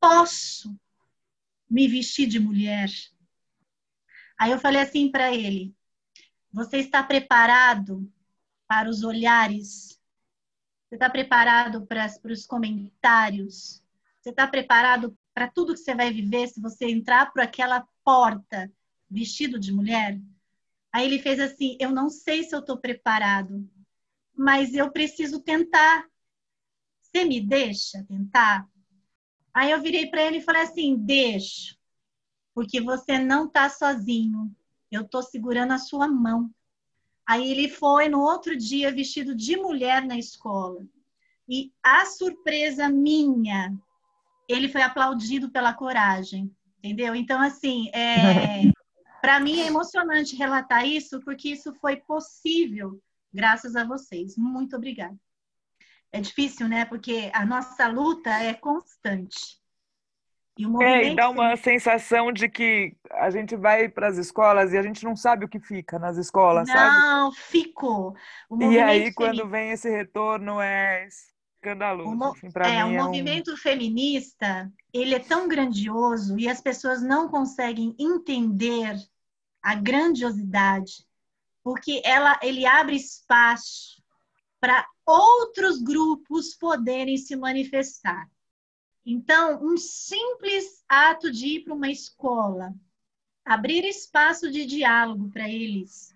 posso 0.00 0.72
me 1.68 1.88
vestir 1.88 2.28
de 2.28 2.38
mulher? 2.38 2.88
Aí 4.38 4.52
eu 4.52 4.58
falei 4.60 4.80
assim 4.80 5.10
para 5.10 5.34
ele: 5.34 5.74
Você 6.52 6.78
está 6.78 7.02
preparado 7.02 8.08
para 8.68 8.88
os 8.88 9.02
olhares? 9.02 9.98
Você 10.88 10.94
está 10.94 11.08
preparado 11.10 11.86
para, 11.86 12.06
os 12.24 12.46
comentários? 12.46 13.82
Você 14.20 14.30
está 14.30 14.46
preparado 14.46 15.16
para 15.34 15.48
tudo 15.48 15.72
que 15.72 15.80
você 15.80 15.94
vai 15.94 16.12
viver 16.12 16.48
se 16.48 16.60
você 16.60 16.86
entrar 16.86 17.32
por 17.32 17.40
aquela 17.40 17.86
porta 18.04 18.70
vestido 19.10 19.58
de 19.58 19.72
mulher? 19.72 20.20
Aí 20.92 21.06
ele 21.06 21.18
fez 21.18 21.40
assim: 21.40 21.76
Eu 21.80 21.90
não 21.90 22.08
sei 22.08 22.44
se 22.44 22.54
eu 22.54 22.60
estou 22.60 22.78
preparado, 22.78 23.68
mas 24.36 24.74
eu 24.74 24.90
preciso 24.90 25.40
tentar. 25.40 26.06
Você 27.00 27.24
me 27.24 27.40
deixa 27.40 28.04
tentar? 28.04 28.68
Aí 29.52 29.70
eu 29.70 29.80
virei 29.80 30.06
para 30.10 30.22
ele 30.22 30.38
e 30.38 30.42
falei 30.42 30.62
assim: 30.62 30.96
Deixa, 30.96 31.76
porque 32.54 32.80
você 32.80 33.18
não 33.18 33.46
está 33.46 33.68
sozinho. 33.68 34.54
Eu 34.90 35.02
estou 35.02 35.22
segurando 35.22 35.72
a 35.72 35.78
sua 35.78 36.08
mão. 36.08 36.50
Aí 37.28 37.50
ele 37.50 37.68
foi 37.68 38.08
no 38.08 38.20
outro 38.20 38.56
dia 38.56 38.90
vestido 38.90 39.34
de 39.34 39.54
mulher 39.54 40.02
na 40.02 40.16
escola. 40.16 40.82
E 41.46 41.70
a 41.82 42.06
surpresa 42.06 42.88
minha 42.88 43.76
ele 44.48 44.66
foi 44.66 44.80
aplaudido 44.80 45.50
pela 45.50 45.74
coragem, 45.74 46.50
entendeu? 46.78 47.14
Então, 47.14 47.38
assim, 47.42 47.90
é, 47.90 48.62
para 49.20 49.38
mim 49.40 49.60
é 49.60 49.66
emocionante 49.66 50.34
relatar 50.34 50.86
isso, 50.86 51.20
porque 51.20 51.50
isso 51.50 51.74
foi 51.74 51.96
possível 51.96 52.98
graças 53.30 53.76
a 53.76 53.84
vocês. 53.84 54.34
Muito 54.38 54.74
obrigada. 54.74 55.18
É 56.10 56.22
difícil, 56.22 56.66
né? 56.66 56.86
Porque 56.86 57.30
a 57.34 57.44
nossa 57.44 57.86
luta 57.88 58.30
é 58.30 58.54
constante. 58.54 59.60
E 60.58 60.66
movimento... 60.66 61.06
É, 61.06 61.12
e 61.12 61.14
dá 61.14 61.30
uma 61.30 61.56
sensação 61.56 62.32
de 62.32 62.48
que 62.48 62.96
a 63.12 63.30
gente 63.30 63.54
vai 63.54 63.88
para 63.88 64.08
as 64.08 64.16
escolas 64.16 64.72
e 64.72 64.76
a 64.76 64.82
gente 64.82 65.04
não 65.04 65.14
sabe 65.14 65.44
o 65.44 65.48
que 65.48 65.60
fica 65.60 66.00
nas 66.00 66.16
escolas, 66.16 66.66
não, 66.66 66.74
sabe? 66.74 66.98
Não, 66.98 67.32
ficou. 67.32 68.16
E 68.58 68.76
aí, 68.76 69.14
quando 69.14 69.48
vem 69.48 69.70
esse 69.70 69.88
retorno, 69.88 70.60
é 70.60 71.06
escandaloso. 71.06 72.10
O, 72.10 72.24
assim, 72.24 72.48
é, 72.56 72.84
o 72.84 72.88
é 72.88 73.02
movimento 73.02 73.52
um... 73.52 73.56
feminista, 73.56 74.68
ele 74.92 75.14
é 75.14 75.20
tão 75.20 75.46
grandioso 75.46 76.36
e 76.36 76.48
as 76.48 76.60
pessoas 76.60 77.00
não 77.00 77.28
conseguem 77.28 77.94
entender 77.96 78.96
a 79.62 79.76
grandiosidade, 79.76 81.06
porque 81.62 82.02
ela, 82.04 82.36
ele 82.42 82.66
abre 82.66 82.96
espaço 82.96 84.02
para 84.58 84.84
outros 85.06 85.80
grupos 85.80 86.56
poderem 86.56 87.16
se 87.16 87.36
manifestar. 87.36 88.28
Então, 89.10 89.64
um 89.64 89.78
simples 89.78 90.84
ato 90.86 91.32
de 91.32 91.46
ir 91.46 91.60
para 91.64 91.72
uma 91.72 91.90
escola, 91.90 92.74
abrir 93.42 93.82
espaço 93.86 94.50
de 94.50 94.66
diálogo 94.66 95.30
para 95.30 95.48
eles, 95.48 96.14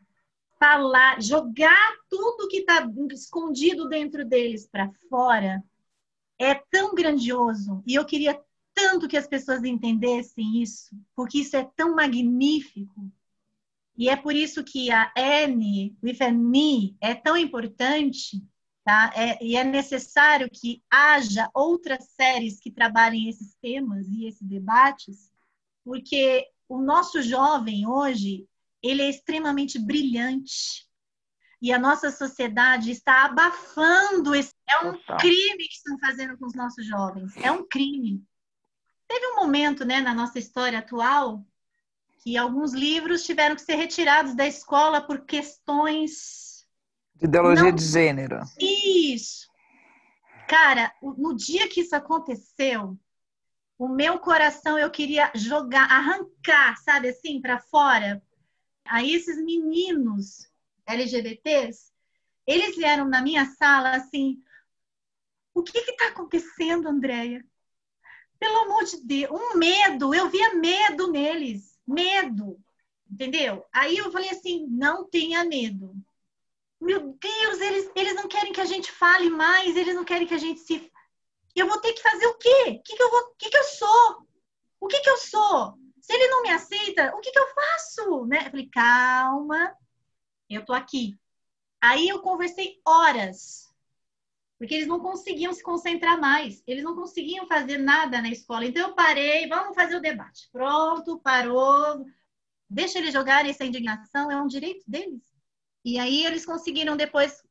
falar, 0.59 1.19
jogar 1.23 1.95
tudo 2.11 2.49
que 2.49 2.59
está 2.59 2.87
escondido 3.11 3.89
dentro 3.89 4.27
deles 4.27 4.69
para 4.71 4.93
fora, 5.09 5.65
é 6.39 6.55
tão 6.55 6.95
grandioso. 6.95 7.83
E 7.87 7.95
eu 7.95 8.05
queria 8.05 8.39
tanto 8.75 9.09
que 9.09 9.17
as 9.17 9.27
pessoas 9.27 9.65
entendessem 9.65 10.61
isso, 10.63 10.95
porque 11.17 11.39
isso 11.39 11.57
é 11.57 11.65
tão 11.75 11.97
magnífico. 11.97 13.11
E 13.97 14.11
é 14.11 14.17
por 14.17 14.35
isso 14.35 14.63
que 14.63 14.91
a 14.91 15.11
N 15.17 15.97
with 16.03 16.19
an 16.21 16.53
é 17.01 17.15
tão 17.15 17.39
importante, 17.39 18.45
tá? 18.85 19.13
É, 19.15 19.43
e 19.45 19.57
é 19.57 19.65
necessário 19.65 20.49
que 20.51 20.83
haja 20.91 21.49
outras 21.55 22.09
séries 22.11 22.61
que 22.61 22.71
trabalhem 22.71 23.29
esses 23.29 23.55
temas 23.61 24.07
e 24.09 24.27
esses 24.27 24.47
debates, 24.47 25.33
porque 25.85 26.49
o 26.69 26.81
nosso 26.81 27.21
jovem 27.23 27.87
hoje, 27.87 28.47
ele 28.83 29.03
é 29.03 29.11
extremamente 29.11 29.79
brilhante. 29.79 30.89
E 31.61 31.73
a 31.73 31.79
nossa 31.79 32.11
sociedade 32.11 32.91
está 32.91 33.27
abafando 33.27 34.35
esse. 34.35 34.53
É 34.69 34.81
um 34.81 34.99
crime 35.19 35.69
que 35.69 35.75
estão 35.75 35.97
fazendo 35.99 36.37
com 36.37 36.47
os 36.47 36.55
nossos 36.55 36.85
jovens. 36.85 37.37
É 37.37 37.53
um 37.53 37.65
crime. 37.69 38.25
Teve 39.07 39.27
um 39.29 39.37
momento, 39.37 39.85
né, 39.85 40.01
na 40.01 40.13
nossa 40.15 40.39
história 40.39 40.81
atual, 40.81 41.45
que 42.23 42.37
alguns 42.37 42.73
livros 42.73 43.25
tiveram 43.25 43.55
que 43.55 43.63
ser 43.63 43.75
retirados 43.75 44.35
da 44.35 44.47
escola 44.47 45.01
por 45.01 45.25
questões. 45.25 46.42
De 47.15 47.27
ideologia 47.27 47.65
Não... 47.65 47.75
de 47.75 47.85
gênero. 47.85 48.41
Isso. 48.59 49.51
Cara, 50.49 50.93
no 51.03 51.35
dia 51.35 51.69
que 51.69 51.81
isso 51.81 51.97
aconteceu, 51.97 52.99
o 53.79 53.89
meu 53.89 54.19
coração 54.19 54.79
eu 54.79 54.91
queria 54.91 55.31
jogar, 55.35 55.91
arrancar, 55.91 56.77
sabe 56.77 57.09
assim, 57.09 57.41
para 57.41 57.59
fora, 57.59 58.23
Aí 58.85 59.15
esses 59.15 59.37
meninos 59.43 60.51
LGBTs, 60.87 61.93
eles 62.47 62.77
vieram 62.77 63.09
na 63.09 63.23
minha 63.23 63.47
sala 63.47 63.97
assim, 63.97 64.43
o 65.55 65.63
que 65.63 65.79
está 65.79 66.09
acontecendo, 66.09 66.89
Andréia? 66.89 67.45
Pelo 68.39 68.59
amor 68.59 68.85
de 68.85 69.05
Deus, 69.05 69.31
um 69.31 69.57
medo, 69.57 70.15
eu 70.15 70.29
via 70.29 70.55
medo 70.55 71.11
neles, 71.11 71.79
medo, 71.87 72.61
entendeu? 73.09 73.65
Aí 73.73 73.97
eu 73.97 74.11
falei 74.11 74.31
assim, 74.31 74.67
não 74.69 75.09
tenha 75.09 75.45
medo. 75.45 75.95
Meu 76.83 77.17
Deus, 77.17 77.61
eles, 77.61 77.93
eles 77.95 78.15
não 78.17 78.27
querem 78.27 78.53
que 78.53 78.61
a 78.61 78.65
gente 78.65 78.91
fale 78.91 79.31
mais, 79.31 79.77
eles 79.77 79.95
não 79.95 80.05
querem 80.05 80.27
que 80.27 80.35
a 80.35 80.39
gente 80.39 80.59
se... 80.59 80.91
Eu 81.55 81.69
vou 81.69 81.81
ter 81.81 81.93
que 81.93 82.03
fazer 82.03 82.27
o 82.27 82.35
quê? 82.35 82.81
O 82.81 82.83
que, 82.83 82.97
que 82.97 83.03
eu 83.03 83.09
vou... 83.09 83.21
O 83.21 83.35
que, 83.39 83.51
que 83.51 83.57
eu 83.57 83.65
sou? 83.65 84.27
O 84.81 84.89
que, 84.89 84.99
que 84.99 85.09
eu 85.09 85.17
sou? 85.17 85.79
Se 86.01 86.13
ele 86.13 86.27
não 86.27 86.43
me 86.43 86.51
aceita, 86.51 87.15
o 87.15 87.21
que, 87.21 87.31
que 87.31 87.39
eu 87.39 87.47
faço? 87.55 88.27
Né? 88.27 88.39
Eu 88.47 88.51
falei, 88.51 88.69
calma, 88.69 89.77
eu 90.51 90.65
tô 90.65 90.73
aqui. 90.73 91.17
Aí 91.81 92.09
eu 92.09 92.21
conversei 92.21 92.81
horas, 92.85 93.73
porque 94.59 94.75
eles 94.75 94.89
não 94.89 94.99
conseguiam 94.99 95.53
se 95.53 95.63
concentrar 95.63 96.21
mais, 96.21 96.65
eles 96.67 96.83
não 96.83 96.97
conseguiam 96.97 97.47
fazer 97.47 97.79
nada 97.79 98.21
na 98.21 98.29
escola. 98.29 98.67
Então 98.67 98.89
eu 98.89 98.95
parei, 98.95 99.47
vamos 99.47 99.77
fazer 99.77 99.95
o 99.95 100.01
debate. 100.01 100.49
Pronto, 100.51 101.21
parou. 101.21 102.05
Deixa 102.69 102.99
eles 102.99 103.13
jogarem 103.13 103.53
essa 103.53 103.65
indignação, 103.65 104.33
é 104.33 104.43
um 104.43 104.49
direito 104.49 104.83
deles. 104.89 105.23
E 105.85 105.99
aí 105.99 106.25
eles 106.25 106.47
conseguiram 106.47 106.97
depois 106.97 107.43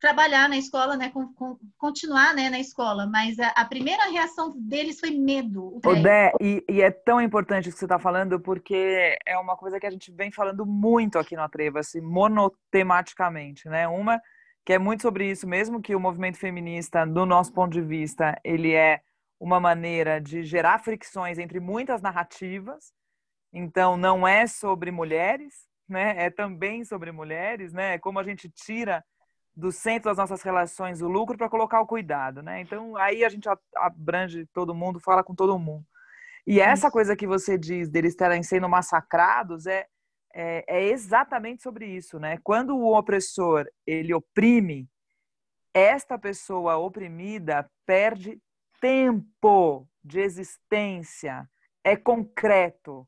trabalhar 0.00 0.48
na 0.48 0.56
escola, 0.56 0.96
né, 0.96 1.10
com, 1.10 1.32
com, 1.34 1.58
continuar 1.76 2.34
né, 2.34 2.48
na 2.48 2.58
escola, 2.58 3.06
mas 3.06 3.38
a, 3.38 3.48
a, 3.48 3.66
primeira 3.66 4.10
reação 4.10 4.54
deles 4.56 4.98
foi 4.98 5.10
medo. 5.10 5.78
Odé, 5.84 6.32
e, 6.40 6.64
e, 6.68 6.80
é 6.80 6.90
tão 6.90 7.20
importante 7.20 7.68
o 7.68 7.72
que 7.72 7.78
você 7.78 7.84
está 7.84 7.98
falando, 7.98 8.40
porque 8.40 9.18
é 9.26 9.36
uma 9.36 9.56
coisa 9.58 9.78
que 9.78 9.86
a 9.86 9.90
gente 9.90 10.10
vem 10.10 10.32
falando 10.32 10.64
muito 10.64 11.18
aqui 11.18 11.36
no 11.36 11.42
Atreva-se, 11.42 12.00
monotematicamente, 12.00 13.68
né? 13.68 13.86
Uma 13.86 14.20
que 14.64 14.72
é 14.72 14.78
muito 14.78 15.02
sobre 15.02 15.30
isso, 15.30 15.46
mesmo 15.46 15.82
que 15.82 15.94
o 15.94 16.00
movimento 16.00 16.38
feminista, 16.38 17.04
do 17.04 17.26
nosso 17.26 17.52
ponto 17.52 17.72
de 17.72 17.82
vista, 17.82 18.38
ele 18.42 18.72
é 18.72 19.00
uma 19.38 19.60
maneira 19.60 20.20
de 20.20 20.44
gerar 20.44 20.78
fricções 20.78 21.38
entre 21.38 21.60
muitas 21.60 22.00
narrativas, 22.00 22.92
então 23.52 23.96
não 23.96 24.26
é 24.26 24.46
sobre 24.46 24.90
mulheres, 24.90 25.66
né? 25.90 26.14
É 26.16 26.30
também 26.30 26.84
sobre 26.84 27.12
mulheres, 27.12 27.72
né? 27.72 27.94
É 27.94 27.98
como 27.98 28.18
a 28.18 28.24
gente 28.24 28.48
tira 28.48 29.04
do 29.54 29.70
centro 29.72 30.10
das 30.10 30.16
nossas 30.16 30.42
relações 30.42 31.02
o 31.02 31.08
lucro 31.08 31.36
para 31.36 31.50
colocar 31.50 31.80
o 31.80 31.86
cuidado, 31.86 32.42
né? 32.42 32.60
Então 32.60 32.96
aí 32.96 33.24
a 33.24 33.28
gente 33.28 33.48
abrange 33.76 34.46
todo 34.52 34.74
mundo, 34.74 35.00
fala 35.00 35.22
com 35.22 35.34
todo 35.34 35.58
mundo. 35.58 35.84
E 36.46 36.60
essa 36.60 36.90
coisa 36.90 37.14
que 37.14 37.26
você 37.26 37.58
diz 37.58 37.88
deles 37.88 38.12
estarem 38.12 38.42
sendo 38.42 38.68
massacrados 38.68 39.66
é, 39.66 39.86
é, 40.34 40.64
é, 40.66 40.84
exatamente 40.88 41.62
sobre 41.62 41.86
isso, 41.86 42.18
né? 42.18 42.38
Quando 42.42 42.76
o 42.76 42.96
opressor 42.96 43.66
ele 43.86 44.14
oprime, 44.14 44.88
esta 45.74 46.18
pessoa 46.18 46.76
oprimida 46.76 47.70
perde 47.84 48.40
tempo 48.80 49.86
de 50.02 50.20
existência, 50.20 51.48
é 51.84 51.96
concreto, 51.96 53.06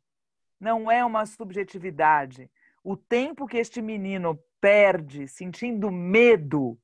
não 0.60 0.90
é 0.90 1.04
uma 1.04 1.24
subjetividade. 1.26 2.50
O 2.84 2.96
tempo 2.96 3.46
que 3.46 3.58
este 3.58 3.80
menino 3.80 4.38
perde 4.60 5.28
sentindo 5.28 5.90
medo 5.90 6.78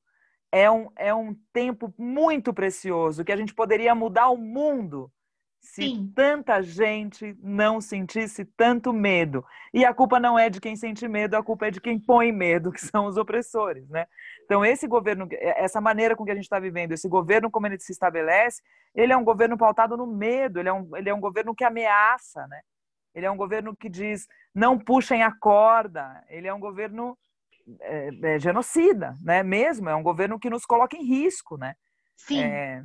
é 0.51 0.69
um, 0.69 0.89
é 0.95 1.13
um 1.13 1.35
tempo 1.53 1.93
muito 1.97 2.53
precioso 2.53 3.23
que 3.23 3.31
a 3.31 3.37
gente 3.37 3.53
poderia 3.53 3.93
mudar 3.93 4.29
o 4.29 4.37
mundo 4.37 5.11
se 5.61 5.83
Sim. 5.83 6.11
tanta 6.15 6.61
gente 6.61 7.37
não 7.41 7.81
sentisse 7.81 8.45
tanto 8.45 8.93
medo. 8.93 9.45
E 9.73 9.83
a 9.83 9.93
culpa 9.93 10.19
não 10.19 10.39
é 10.39 10.49
de 10.49 10.61
quem 10.61 10.75
sente 10.75 11.07
medo, 11.07 11.35
a 11.35 11.43
culpa 11.43 11.67
é 11.67 11.71
de 11.71 11.81
quem 11.81 11.99
põe 11.99 12.31
medo, 12.31 12.71
que 12.71 12.79
são 12.79 13.05
os 13.05 13.17
opressores, 13.17 13.87
né? 13.89 14.07
Então, 14.45 14.63
esse 14.63 14.87
governo, 14.87 15.27
essa 15.31 15.81
maneira 15.81 16.15
com 16.15 16.23
que 16.23 16.31
a 16.31 16.35
gente 16.35 16.45
está 16.45 16.59
vivendo, 16.59 16.93
esse 16.93 17.07
governo 17.07 17.51
como 17.51 17.67
ele 17.67 17.79
se 17.79 17.91
estabelece, 17.91 18.61
ele 18.95 19.13
é 19.13 19.17
um 19.17 19.23
governo 19.23 19.57
pautado 19.57 19.97
no 19.97 20.07
medo, 20.07 20.59
ele 20.59 20.69
é 20.69 20.73
um, 20.73 20.95
ele 20.95 21.09
é 21.09 21.13
um 21.13 21.19
governo 21.19 21.53
que 21.53 21.63
ameaça, 21.63 22.47
né? 22.47 22.61
Ele 23.19 23.25
é 23.25 23.31
um 23.31 23.37
governo 23.37 23.75
que 23.75 23.89
diz, 23.89 24.27
não 24.55 24.79
puxem 24.79 25.23
a 25.23 25.31
corda, 25.31 26.23
ele 26.29 26.47
é 26.47 26.53
um 26.53 26.59
governo 26.59 27.17
é, 27.81 28.09
é, 28.23 28.39
genocida, 28.39 29.15
né? 29.21 29.43
Mesmo, 29.43 29.89
é 29.89 29.95
um 29.95 30.03
governo 30.03 30.39
que 30.39 30.49
nos 30.49 30.65
coloca 30.65 30.95
em 30.95 31.03
risco, 31.03 31.57
né? 31.57 31.75
Sim. 32.15 32.41
É, 32.41 32.83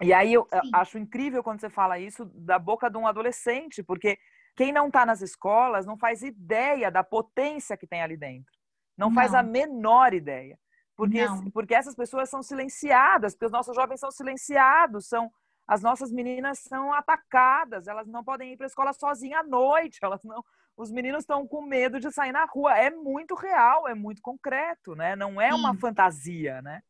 e 0.00 0.12
aí 0.12 0.32
eu 0.32 0.46
Sim. 0.50 0.70
acho 0.72 0.98
incrível 0.98 1.42
quando 1.42 1.60
você 1.60 1.68
fala 1.68 1.98
isso 1.98 2.24
da 2.34 2.58
boca 2.58 2.90
de 2.90 2.96
um 2.96 3.06
adolescente, 3.06 3.82
porque 3.82 4.18
quem 4.56 4.72
não 4.72 4.86
está 4.86 5.04
nas 5.04 5.20
escolas 5.20 5.86
não 5.86 5.98
faz 5.98 6.22
ideia 6.22 6.90
da 6.90 7.04
potência 7.04 7.76
que 7.76 7.86
tem 7.86 8.02
ali 8.02 8.16
dentro. 8.16 8.52
Não, 8.96 9.08
não. 9.08 9.14
faz 9.14 9.34
a 9.34 9.42
menor 9.42 10.14
ideia. 10.14 10.58
Porque, 10.96 11.20
porque 11.54 11.74
essas 11.74 11.94
pessoas 11.94 12.28
são 12.28 12.42
silenciadas, 12.42 13.34
porque 13.34 13.46
os 13.46 13.52
nossos 13.52 13.74
jovens 13.74 14.00
são 14.00 14.10
silenciados, 14.10 15.08
são 15.08 15.30
as 15.70 15.82
nossas 15.82 16.10
meninas 16.10 16.58
são 16.58 16.92
atacadas, 16.92 17.86
elas 17.86 18.08
não 18.08 18.24
podem 18.24 18.52
ir 18.52 18.56
para 18.56 18.66
a 18.66 18.72
escola 18.72 18.92
sozinha 18.92 19.38
à 19.38 19.42
noite, 19.44 20.00
elas 20.02 20.20
não, 20.24 20.44
os 20.76 20.90
meninos 20.90 21.20
estão 21.20 21.46
com 21.46 21.62
medo 21.62 22.00
de 22.00 22.10
sair 22.10 22.32
na 22.32 22.44
rua. 22.44 22.76
É 22.76 22.90
muito 22.90 23.36
real, 23.36 23.86
é 23.86 23.94
muito 23.94 24.20
concreto, 24.20 24.96
né? 24.96 25.14
Não 25.14 25.40
é 25.40 25.52
Sim. 25.52 25.58
uma 25.58 25.76
fantasia, 25.76 26.60
né? 26.60 26.82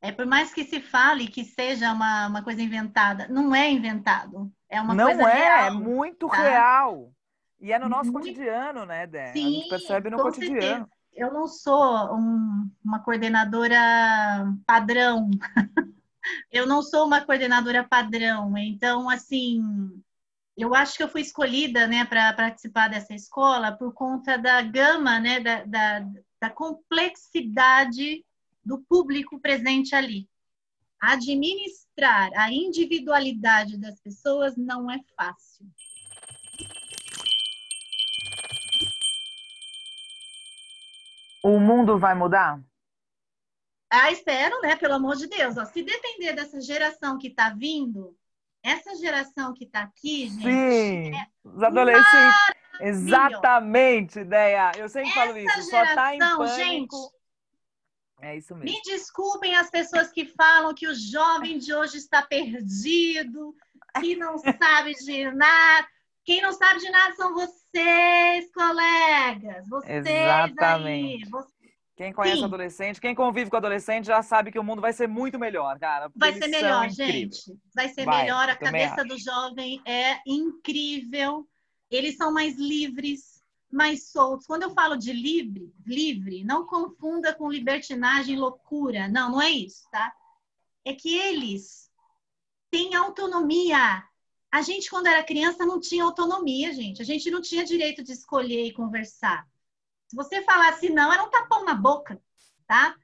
É 0.00 0.12
por 0.12 0.26
mais 0.26 0.54
que 0.54 0.62
se 0.62 0.80
fale 0.80 1.26
que 1.26 1.44
seja 1.44 1.92
uma, 1.92 2.28
uma 2.28 2.42
coisa 2.44 2.62
inventada, 2.62 3.26
não 3.26 3.52
é 3.52 3.68
inventado. 3.68 4.50
É 4.68 4.80
uma 4.80 4.94
não 4.94 5.06
coisa 5.06 5.28
é, 5.28 5.34
real. 5.34 5.66
é 5.66 5.70
muito 5.72 6.28
tá? 6.28 6.36
real. 6.36 7.12
E 7.60 7.72
é 7.72 7.80
no 7.80 7.88
nosso 7.88 8.12
muito... 8.12 8.28
cotidiano, 8.28 8.86
né, 8.86 9.08
Dé? 9.08 9.32
Sim, 9.32 9.44
a 9.44 9.50
gente 9.50 9.68
percebe 9.68 10.08
no 10.08 10.18
cotidiano. 10.18 10.60
Certeza. 10.60 10.88
Eu 11.12 11.32
não 11.32 11.48
sou 11.48 12.14
um, 12.14 12.70
uma 12.84 13.00
coordenadora 13.00 13.76
padrão. 14.64 15.28
eu 16.50 16.66
não 16.66 16.82
sou 16.82 17.06
uma 17.06 17.20
coordenadora 17.20 17.82
padrão, 17.82 18.56
então, 18.56 19.08
assim, 19.08 19.62
eu 20.56 20.74
acho 20.74 20.96
que 20.96 21.02
eu 21.02 21.08
fui 21.08 21.22
escolhida, 21.22 21.86
né, 21.86 22.04
para 22.04 22.32
participar 22.32 22.88
dessa 22.88 23.14
escola 23.14 23.72
por 23.72 23.92
conta 23.94 24.36
da 24.36 24.60
gama, 24.62 25.18
né, 25.18 25.40
da, 25.40 25.64
da, 25.64 26.06
da 26.40 26.50
complexidade 26.50 28.24
do 28.64 28.78
público 28.78 29.40
presente 29.40 29.94
ali. 29.94 30.28
Administrar 31.00 32.30
a 32.36 32.52
individualidade 32.52 33.78
das 33.78 33.98
pessoas 34.00 34.56
não 34.56 34.90
é 34.90 35.00
fácil. 35.16 35.66
O 41.42 41.58
mundo 41.58 41.98
vai 41.98 42.14
mudar? 42.14 42.60
Ah, 43.90 44.12
espero, 44.12 44.60
né? 44.60 44.76
Pelo 44.76 44.94
amor 44.94 45.16
de 45.16 45.26
Deus. 45.26 45.56
Ó, 45.56 45.64
se 45.64 45.82
depender 45.82 46.32
dessa 46.32 46.60
geração 46.60 47.18
que 47.18 47.26
está 47.26 47.50
vindo, 47.50 48.16
essa 48.62 48.94
geração 48.94 49.52
que 49.52 49.64
está 49.64 49.80
aqui, 49.80 50.28
gente. 50.28 50.42
Sim, 50.42 51.16
é 51.16 51.26
os 51.42 51.62
adolescentes. 51.62 52.36
Exatamente, 52.80 54.20
ideia. 54.20 54.72
Eu 54.76 54.88
sempre 54.88 55.10
essa 55.10 55.20
falo 55.20 55.36
isso. 55.36 55.70
Geração, 55.70 55.70
só 55.70 55.94
tá 55.94 56.14
em 56.14 56.18
pânico. 56.18 56.46
Gente, 56.56 57.20
é 58.22 58.36
isso 58.36 58.54
mesmo. 58.54 58.70
Me 58.70 58.82
desculpem 58.82 59.56
as 59.56 59.70
pessoas 59.70 60.10
que 60.10 60.24
falam 60.24 60.74
que 60.74 60.86
o 60.86 60.94
jovem 60.94 61.58
de 61.58 61.74
hoje 61.74 61.96
está 61.96 62.22
perdido, 62.22 63.54
que 63.98 64.16
não 64.16 64.36
sabe 64.38 64.94
de 64.94 65.30
nada. 65.32 65.88
Quem 66.24 66.40
não 66.40 66.52
sabe 66.52 66.80
de 66.80 66.90
nada 66.90 67.14
são 67.16 67.34
vocês, 67.34 68.52
colegas. 68.52 69.68
Vocês 69.68 70.06
Exatamente. 70.06 71.24
aí. 71.24 71.30
Quem 72.00 72.14
conhece 72.14 72.38
Sim. 72.38 72.44
adolescente, 72.44 72.98
quem 72.98 73.14
convive 73.14 73.50
com 73.50 73.58
adolescente 73.58 74.06
já 74.06 74.22
sabe 74.22 74.50
que 74.50 74.58
o 74.58 74.64
mundo 74.64 74.80
vai 74.80 74.90
ser 74.90 75.06
muito 75.06 75.38
melhor, 75.38 75.78
cara. 75.78 76.10
Vai 76.16 76.32
ser 76.32 76.48
melhor, 76.48 76.88
gente. 76.88 77.54
Vai 77.74 77.90
ser 77.90 78.06
vai, 78.06 78.22
melhor. 78.22 78.48
A 78.48 78.56
cabeça 78.56 79.02
acho. 79.02 79.08
do 79.08 79.18
jovem 79.18 79.82
é 79.84 80.18
incrível. 80.26 81.46
Eles 81.90 82.16
são 82.16 82.32
mais 82.32 82.56
livres, 82.56 83.42
mais 83.70 84.08
soltos. 84.10 84.46
Quando 84.46 84.62
eu 84.62 84.70
falo 84.70 84.96
de 84.96 85.12
livre, 85.12 85.70
livre, 85.84 86.42
não 86.42 86.64
confunda 86.64 87.34
com 87.34 87.50
libertinagem, 87.50 88.38
loucura. 88.38 89.06
Não, 89.06 89.32
não 89.32 89.42
é 89.42 89.50
isso, 89.50 89.86
tá? 89.90 90.10
É 90.86 90.94
que 90.94 91.14
eles 91.14 91.90
têm 92.70 92.94
autonomia. 92.94 94.02
A 94.50 94.62
gente, 94.62 94.88
quando 94.88 95.08
era 95.08 95.22
criança, 95.22 95.66
não 95.66 95.78
tinha 95.78 96.04
autonomia, 96.04 96.72
gente. 96.72 97.02
A 97.02 97.04
gente 97.04 97.30
não 97.30 97.42
tinha 97.42 97.62
direito 97.62 98.02
de 98.02 98.12
escolher 98.12 98.64
e 98.64 98.72
conversar. 98.72 99.46
Se 100.10 100.16
você 100.16 100.42
falasse 100.42 100.90
não, 100.90 101.12
era 101.12 101.22
um 101.22 101.30
tapão 101.30 101.64
na 101.64 101.72
boca, 101.72 102.20
tá? 102.66 102.96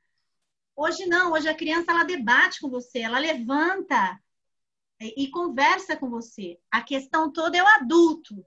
Hoje 0.74 1.06
não, 1.06 1.30
hoje 1.34 1.48
a 1.48 1.54
criança 1.54 1.92
ela 1.92 2.02
debate 2.02 2.58
com 2.58 2.68
você, 2.68 2.98
ela 2.98 3.20
levanta 3.20 4.20
e, 5.00 5.30
conversa 5.30 5.96
com 5.96 6.10
você. 6.10 6.58
A 6.68 6.82
questão 6.82 7.32
toda 7.32 7.56
é 7.56 7.62
o 7.62 7.66
adulto. 7.68 8.44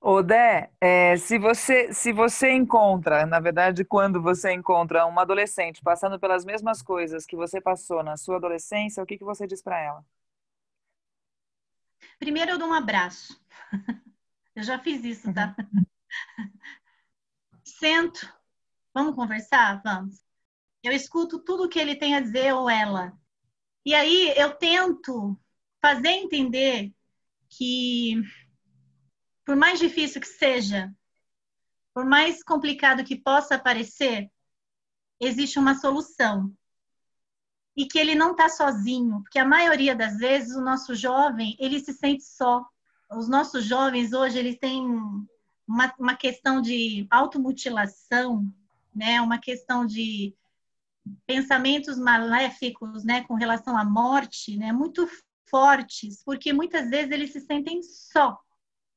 Odé, 0.00 0.72
é, 0.80 1.16
se, 1.16 1.38
você, 1.38 1.92
se 1.92 2.12
você 2.12 2.50
encontra, 2.50 3.24
na 3.24 3.38
verdade, 3.38 3.84
quando 3.84 4.20
você 4.20 4.52
encontra 4.52 5.06
uma 5.06 5.22
adolescente 5.22 5.80
passando 5.80 6.18
pelas 6.18 6.44
mesmas 6.44 6.82
coisas 6.82 7.24
que 7.24 7.36
você 7.36 7.60
passou 7.60 8.02
na 8.02 8.16
sua 8.16 8.38
adolescência, 8.38 9.00
o 9.00 9.06
que, 9.06 9.18
que 9.18 9.24
você 9.24 9.46
diz 9.46 9.62
para 9.62 9.80
ela? 9.80 10.04
Primeiro 12.18 12.50
eu 12.50 12.58
dou 12.58 12.66
um 12.66 12.74
abraço. 12.74 13.40
Eu 14.56 14.64
já 14.64 14.76
fiz 14.76 15.04
isso, 15.04 15.32
tá? 15.32 15.54
Sento. 17.78 18.28
Vamos 18.92 19.14
conversar? 19.14 19.80
Vamos. 19.84 20.20
Eu 20.82 20.92
escuto 20.92 21.38
tudo 21.38 21.68
que 21.68 21.78
ele 21.78 21.94
tem 21.94 22.16
a 22.16 22.20
dizer 22.20 22.52
ou 22.52 22.68
ela. 22.68 23.16
E 23.86 23.94
aí 23.94 24.34
eu 24.36 24.54
tento 24.56 25.38
fazer 25.80 26.08
entender 26.08 26.92
que, 27.48 28.20
por 29.44 29.54
mais 29.54 29.78
difícil 29.78 30.20
que 30.20 30.26
seja, 30.26 30.92
por 31.94 32.04
mais 32.04 32.42
complicado 32.42 33.04
que 33.04 33.14
possa 33.14 33.56
parecer, 33.56 34.28
existe 35.20 35.58
uma 35.58 35.76
solução. 35.76 36.52
E 37.76 37.86
que 37.86 37.96
ele 37.96 38.16
não 38.16 38.32
está 38.32 38.48
sozinho, 38.48 39.22
porque 39.22 39.38
a 39.38 39.44
maioria 39.44 39.94
das 39.94 40.18
vezes 40.18 40.56
o 40.56 40.60
nosso 40.60 40.96
jovem, 40.96 41.56
ele 41.60 41.78
se 41.78 41.92
sente 41.92 42.24
só. 42.24 42.66
Os 43.12 43.28
nossos 43.28 43.64
jovens 43.64 44.12
hoje, 44.12 44.36
eles 44.36 44.58
têm 44.58 44.84
uma, 45.68 45.94
uma 45.98 46.16
questão 46.16 46.62
de 46.62 47.06
automutilação, 47.10 48.50
né? 48.94 49.20
uma 49.20 49.38
questão 49.38 49.84
de 49.84 50.34
pensamentos 51.26 51.98
maléficos 51.98 53.04
né? 53.04 53.22
com 53.24 53.34
relação 53.34 53.76
à 53.76 53.84
morte, 53.84 54.56
né? 54.56 54.72
muito 54.72 55.06
fortes, 55.48 56.22
porque 56.24 56.52
muitas 56.52 56.88
vezes 56.88 57.12
eles 57.12 57.32
se 57.32 57.40
sentem 57.40 57.82
só. 57.82 58.38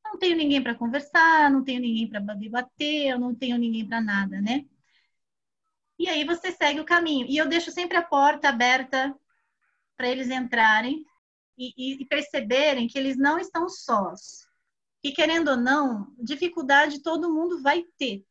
Não 0.03 0.17
tenho 0.17 0.37
ninguém 0.37 0.63
para 0.63 0.75
conversar, 0.75 1.51
não 1.51 1.63
tenho 1.63 1.81
ninguém 1.81 2.09
para 2.09 2.19
debater, 2.33 3.11
eu 3.11 3.19
não 3.19 3.35
tenho 3.35 3.57
ninguém 3.57 3.85
para 3.87 4.01
nada, 4.01 4.41
né? 4.41 4.65
E 5.97 6.09
aí 6.09 6.25
você 6.25 6.51
segue 6.51 6.79
o 6.79 6.85
caminho. 6.85 7.27
E 7.29 7.37
eu 7.37 7.47
deixo 7.47 7.71
sempre 7.71 7.95
a 7.95 8.01
porta 8.01 8.49
aberta 8.49 9.15
para 9.95 10.09
eles 10.09 10.29
entrarem 10.29 11.05
e, 11.57 12.01
e, 12.01 12.05
perceberem 12.05 12.87
que 12.87 12.97
eles 12.97 13.15
não 13.17 13.37
estão 13.37 13.69
sós 13.69 14.50
que, 15.01 15.11
querendo 15.11 15.49
ou 15.49 15.57
não, 15.57 16.13
dificuldade 16.19 17.01
todo 17.01 17.33
mundo 17.33 17.61
vai 17.61 17.83
ter. 17.97 18.25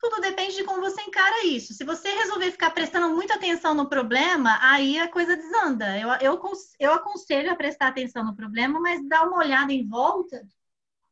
Tudo 0.00 0.20
depende 0.20 0.54
de 0.54 0.64
como 0.64 0.80
você 0.80 1.02
encara 1.02 1.44
isso. 1.44 1.74
Se 1.74 1.84
você 1.84 2.08
resolver 2.10 2.52
ficar 2.52 2.70
prestando 2.70 3.12
muita 3.14 3.34
atenção 3.34 3.74
no 3.74 3.88
problema, 3.88 4.56
aí 4.62 4.96
a 4.98 5.10
coisa 5.10 5.36
desanda. 5.36 5.98
Eu, 5.98 6.08
eu, 6.20 6.40
eu 6.78 6.92
aconselho 6.92 7.50
a 7.50 7.56
prestar 7.56 7.88
atenção 7.88 8.24
no 8.24 8.36
problema, 8.36 8.78
mas 8.78 9.06
dá 9.08 9.24
uma 9.24 9.38
olhada 9.38 9.72
em 9.72 9.86
volta 9.86 10.46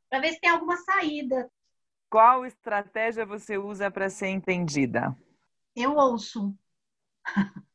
para 0.08 0.20
ver 0.20 0.32
se 0.32 0.40
tem 0.40 0.50
alguma 0.50 0.76
saída. 0.76 1.50
Qual 2.08 2.46
estratégia 2.46 3.26
você 3.26 3.58
usa 3.58 3.90
para 3.90 4.08
ser 4.08 4.28
entendida? 4.28 5.16
Eu 5.74 5.96
ouço. 5.96 6.56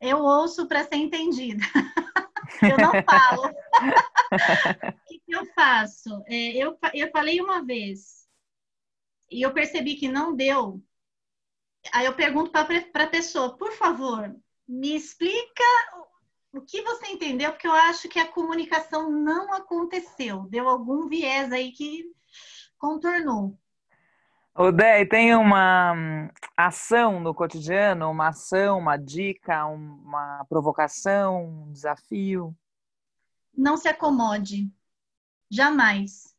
Eu 0.00 0.18
ouço 0.18 0.66
para 0.66 0.82
ser 0.82 0.96
entendida. 0.96 1.64
Eu 2.60 2.76
não 2.76 2.90
falo. 3.04 3.44
o 4.34 5.06
que, 5.06 5.20
que, 5.20 5.32
eu 5.32 5.46
faço? 5.62 6.22
É, 6.26 6.56
eu, 6.56 6.76
eu 6.92 7.10
falei 7.10 7.40
uma 7.40 7.64
vez 7.64 8.28
e 9.30 9.42
eu 9.42 9.52
percebi 9.52 9.94
que 9.94 10.08
não 10.08 10.34
deu. 10.34 10.82
Aí 11.92 12.06
eu 12.06 12.14
pergunto 12.14 12.50
para 12.50 13.04
a 13.04 13.08
pessoa, 13.08 13.56
por 13.56 13.72
favor, 13.72 14.34
me 14.68 14.94
explica 14.94 15.64
o 16.52 16.60
que 16.60 16.82
você 16.82 17.06
entendeu, 17.08 17.52
porque 17.52 17.66
eu 17.66 17.72
acho 17.72 18.08
que 18.08 18.18
a 18.18 18.28
comunicação 18.28 19.10
não 19.10 19.52
aconteceu. 19.54 20.42
Deu 20.50 20.68
algum 20.68 21.08
viés 21.08 21.50
aí 21.50 21.72
que 21.72 22.04
contornou. 22.78 23.58
Odé, 24.54 25.06
tem 25.06 25.34
uma 25.34 25.94
hum, 25.94 26.28
ação 26.54 27.18
no 27.18 27.34
cotidiano, 27.34 28.10
uma 28.10 28.28
ação, 28.28 28.78
uma 28.78 28.98
dica, 28.98 29.64
uma 29.64 30.44
provocação, 30.46 31.46
um 31.46 31.72
desafio? 31.72 32.54
Não 33.56 33.78
se 33.78 33.88
acomode, 33.88 34.70
jamais. 35.52 36.34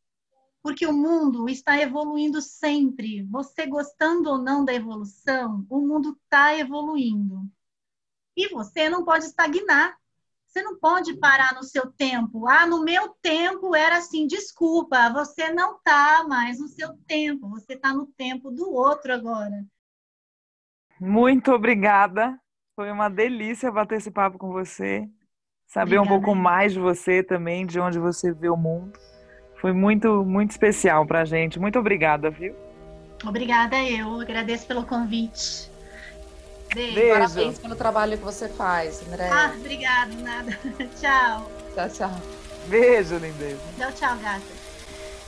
Porque 0.62 0.86
o 0.86 0.92
mundo 0.92 1.48
está 1.48 1.78
evoluindo 1.78 2.40
sempre. 2.42 3.22
Você 3.24 3.66
gostando 3.66 4.30
ou 4.30 4.38
não 4.38 4.64
da 4.64 4.74
evolução, 4.74 5.64
o 5.70 5.80
mundo 5.80 6.18
está 6.24 6.58
evoluindo. 6.58 7.42
E 8.36 8.48
você 8.48 8.88
não 8.88 9.04
pode 9.04 9.26
estagnar. 9.26 9.96
Você 10.46 10.62
não 10.62 10.78
pode 10.78 11.16
parar 11.18 11.54
no 11.54 11.64
seu 11.64 11.90
tempo. 11.92 12.48
Ah, 12.48 12.66
no 12.66 12.84
meu 12.84 13.08
tempo 13.20 13.74
era 13.74 13.98
assim, 13.98 14.26
desculpa, 14.26 15.12
você 15.12 15.52
não 15.52 15.76
está 15.76 16.24
mais 16.28 16.60
no 16.60 16.68
seu 16.68 16.96
tempo, 17.08 17.48
você 17.48 17.74
está 17.74 17.92
no 17.92 18.06
tempo 18.06 18.52
do 18.52 18.72
outro 18.72 19.12
agora. 19.12 19.66
Muito 21.00 21.50
obrigada. 21.50 22.40
Foi 22.76 22.90
uma 22.90 23.08
delícia 23.08 23.70
bater 23.70 23.96
esse 23.98 24.12
papo 24.12 24.38
com 24.38 24.52
você. 24.52 25.08
Saber 25.74 25.98
obrigada. 25.98 26.06
um 26.06 26.20
pouco 26.20 26.36
mais 26.36 26.72
de 26.72 26.78
você 26.78 27.20
também, 27.20 27.66
de 27.66 27.80
onde 27.80 27.98
você 27.98 28.30
vê 28.30 28.48
o 28.48 28.56
mundo. 28.56 28.92
Foi 29.60 29.72
muito, 29.72 30.24
muito 30.24 30.52
especial 30.52 31.04
pra 31.04 31.24
gente. 31.24 31.58
Muito 31.58 31.76
obrigada, 31.80 32.30
viu? 32.30 32.54
Obrigada 33.26 33.82
eu. 33.82 34.20
Agradeço 34.20 34.68
pelo 34.68 34.84
convite. 34.84 35.68
Beijo. 36.72 36.94
Beijo. 36.94 37.12
Parabéns 37.12 37.58
pelo 37.58 37.74
trabalho 37.74 38.16
que 38.16 38.22
você 38.22 38.48
faz, 38.48 39.02
André. 39.08 39.28
Ah, 39.28 39.52
obrigado, 39.58 40.14
nada. 40.22 40.56
tchau. 41.00 41.50
Tchau, 41.74 41.88
tchau. 41.88 42.20
Beijo, 42.68 43.16
lindeza. 43.16 43.58
Tchau, 43.76 43.92
tchau, 43.94 44.16
gata. 44.18 44.64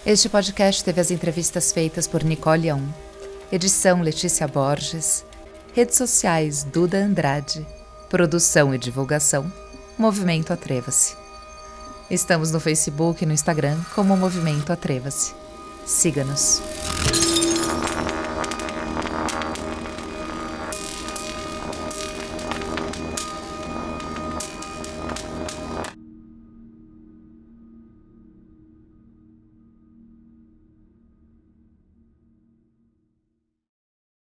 Este 0.06 0.28
podcast 0.28 0.84
teve 0.84 1.00
as 1.00 1.10
entrevistas 1.10 1.72
feitas 1.72 2.06
por 2.06 2.22
Nicole 2.22 2.70
Aum. 2.70 2.88
Edição 3.50 4.00
Letícia 4.00 4.46
Borges. 4.46 5.26
Redes 5.74 5.96
sociais 5.96 6.62
Duda 6.62 6.98
Andrade. 6.98 7.66
Produção 8.08 8.72
e 8.72 8.78
divulgação 8.78 9.65
Movimento 9.98 10.52
Atreva-se. 10.52 11.16
Estamos 12.10 12.50
no 12.52 12.60
Facebook 12.60 13.22
e 13.22 13.26
no 13.26 13.32
Instagram 13.32 13.82
como 13.94 14.14
Movimento 14.14 14.70
Atreva-se. 14.70 15.34
Siga-nos. 15.86 16.60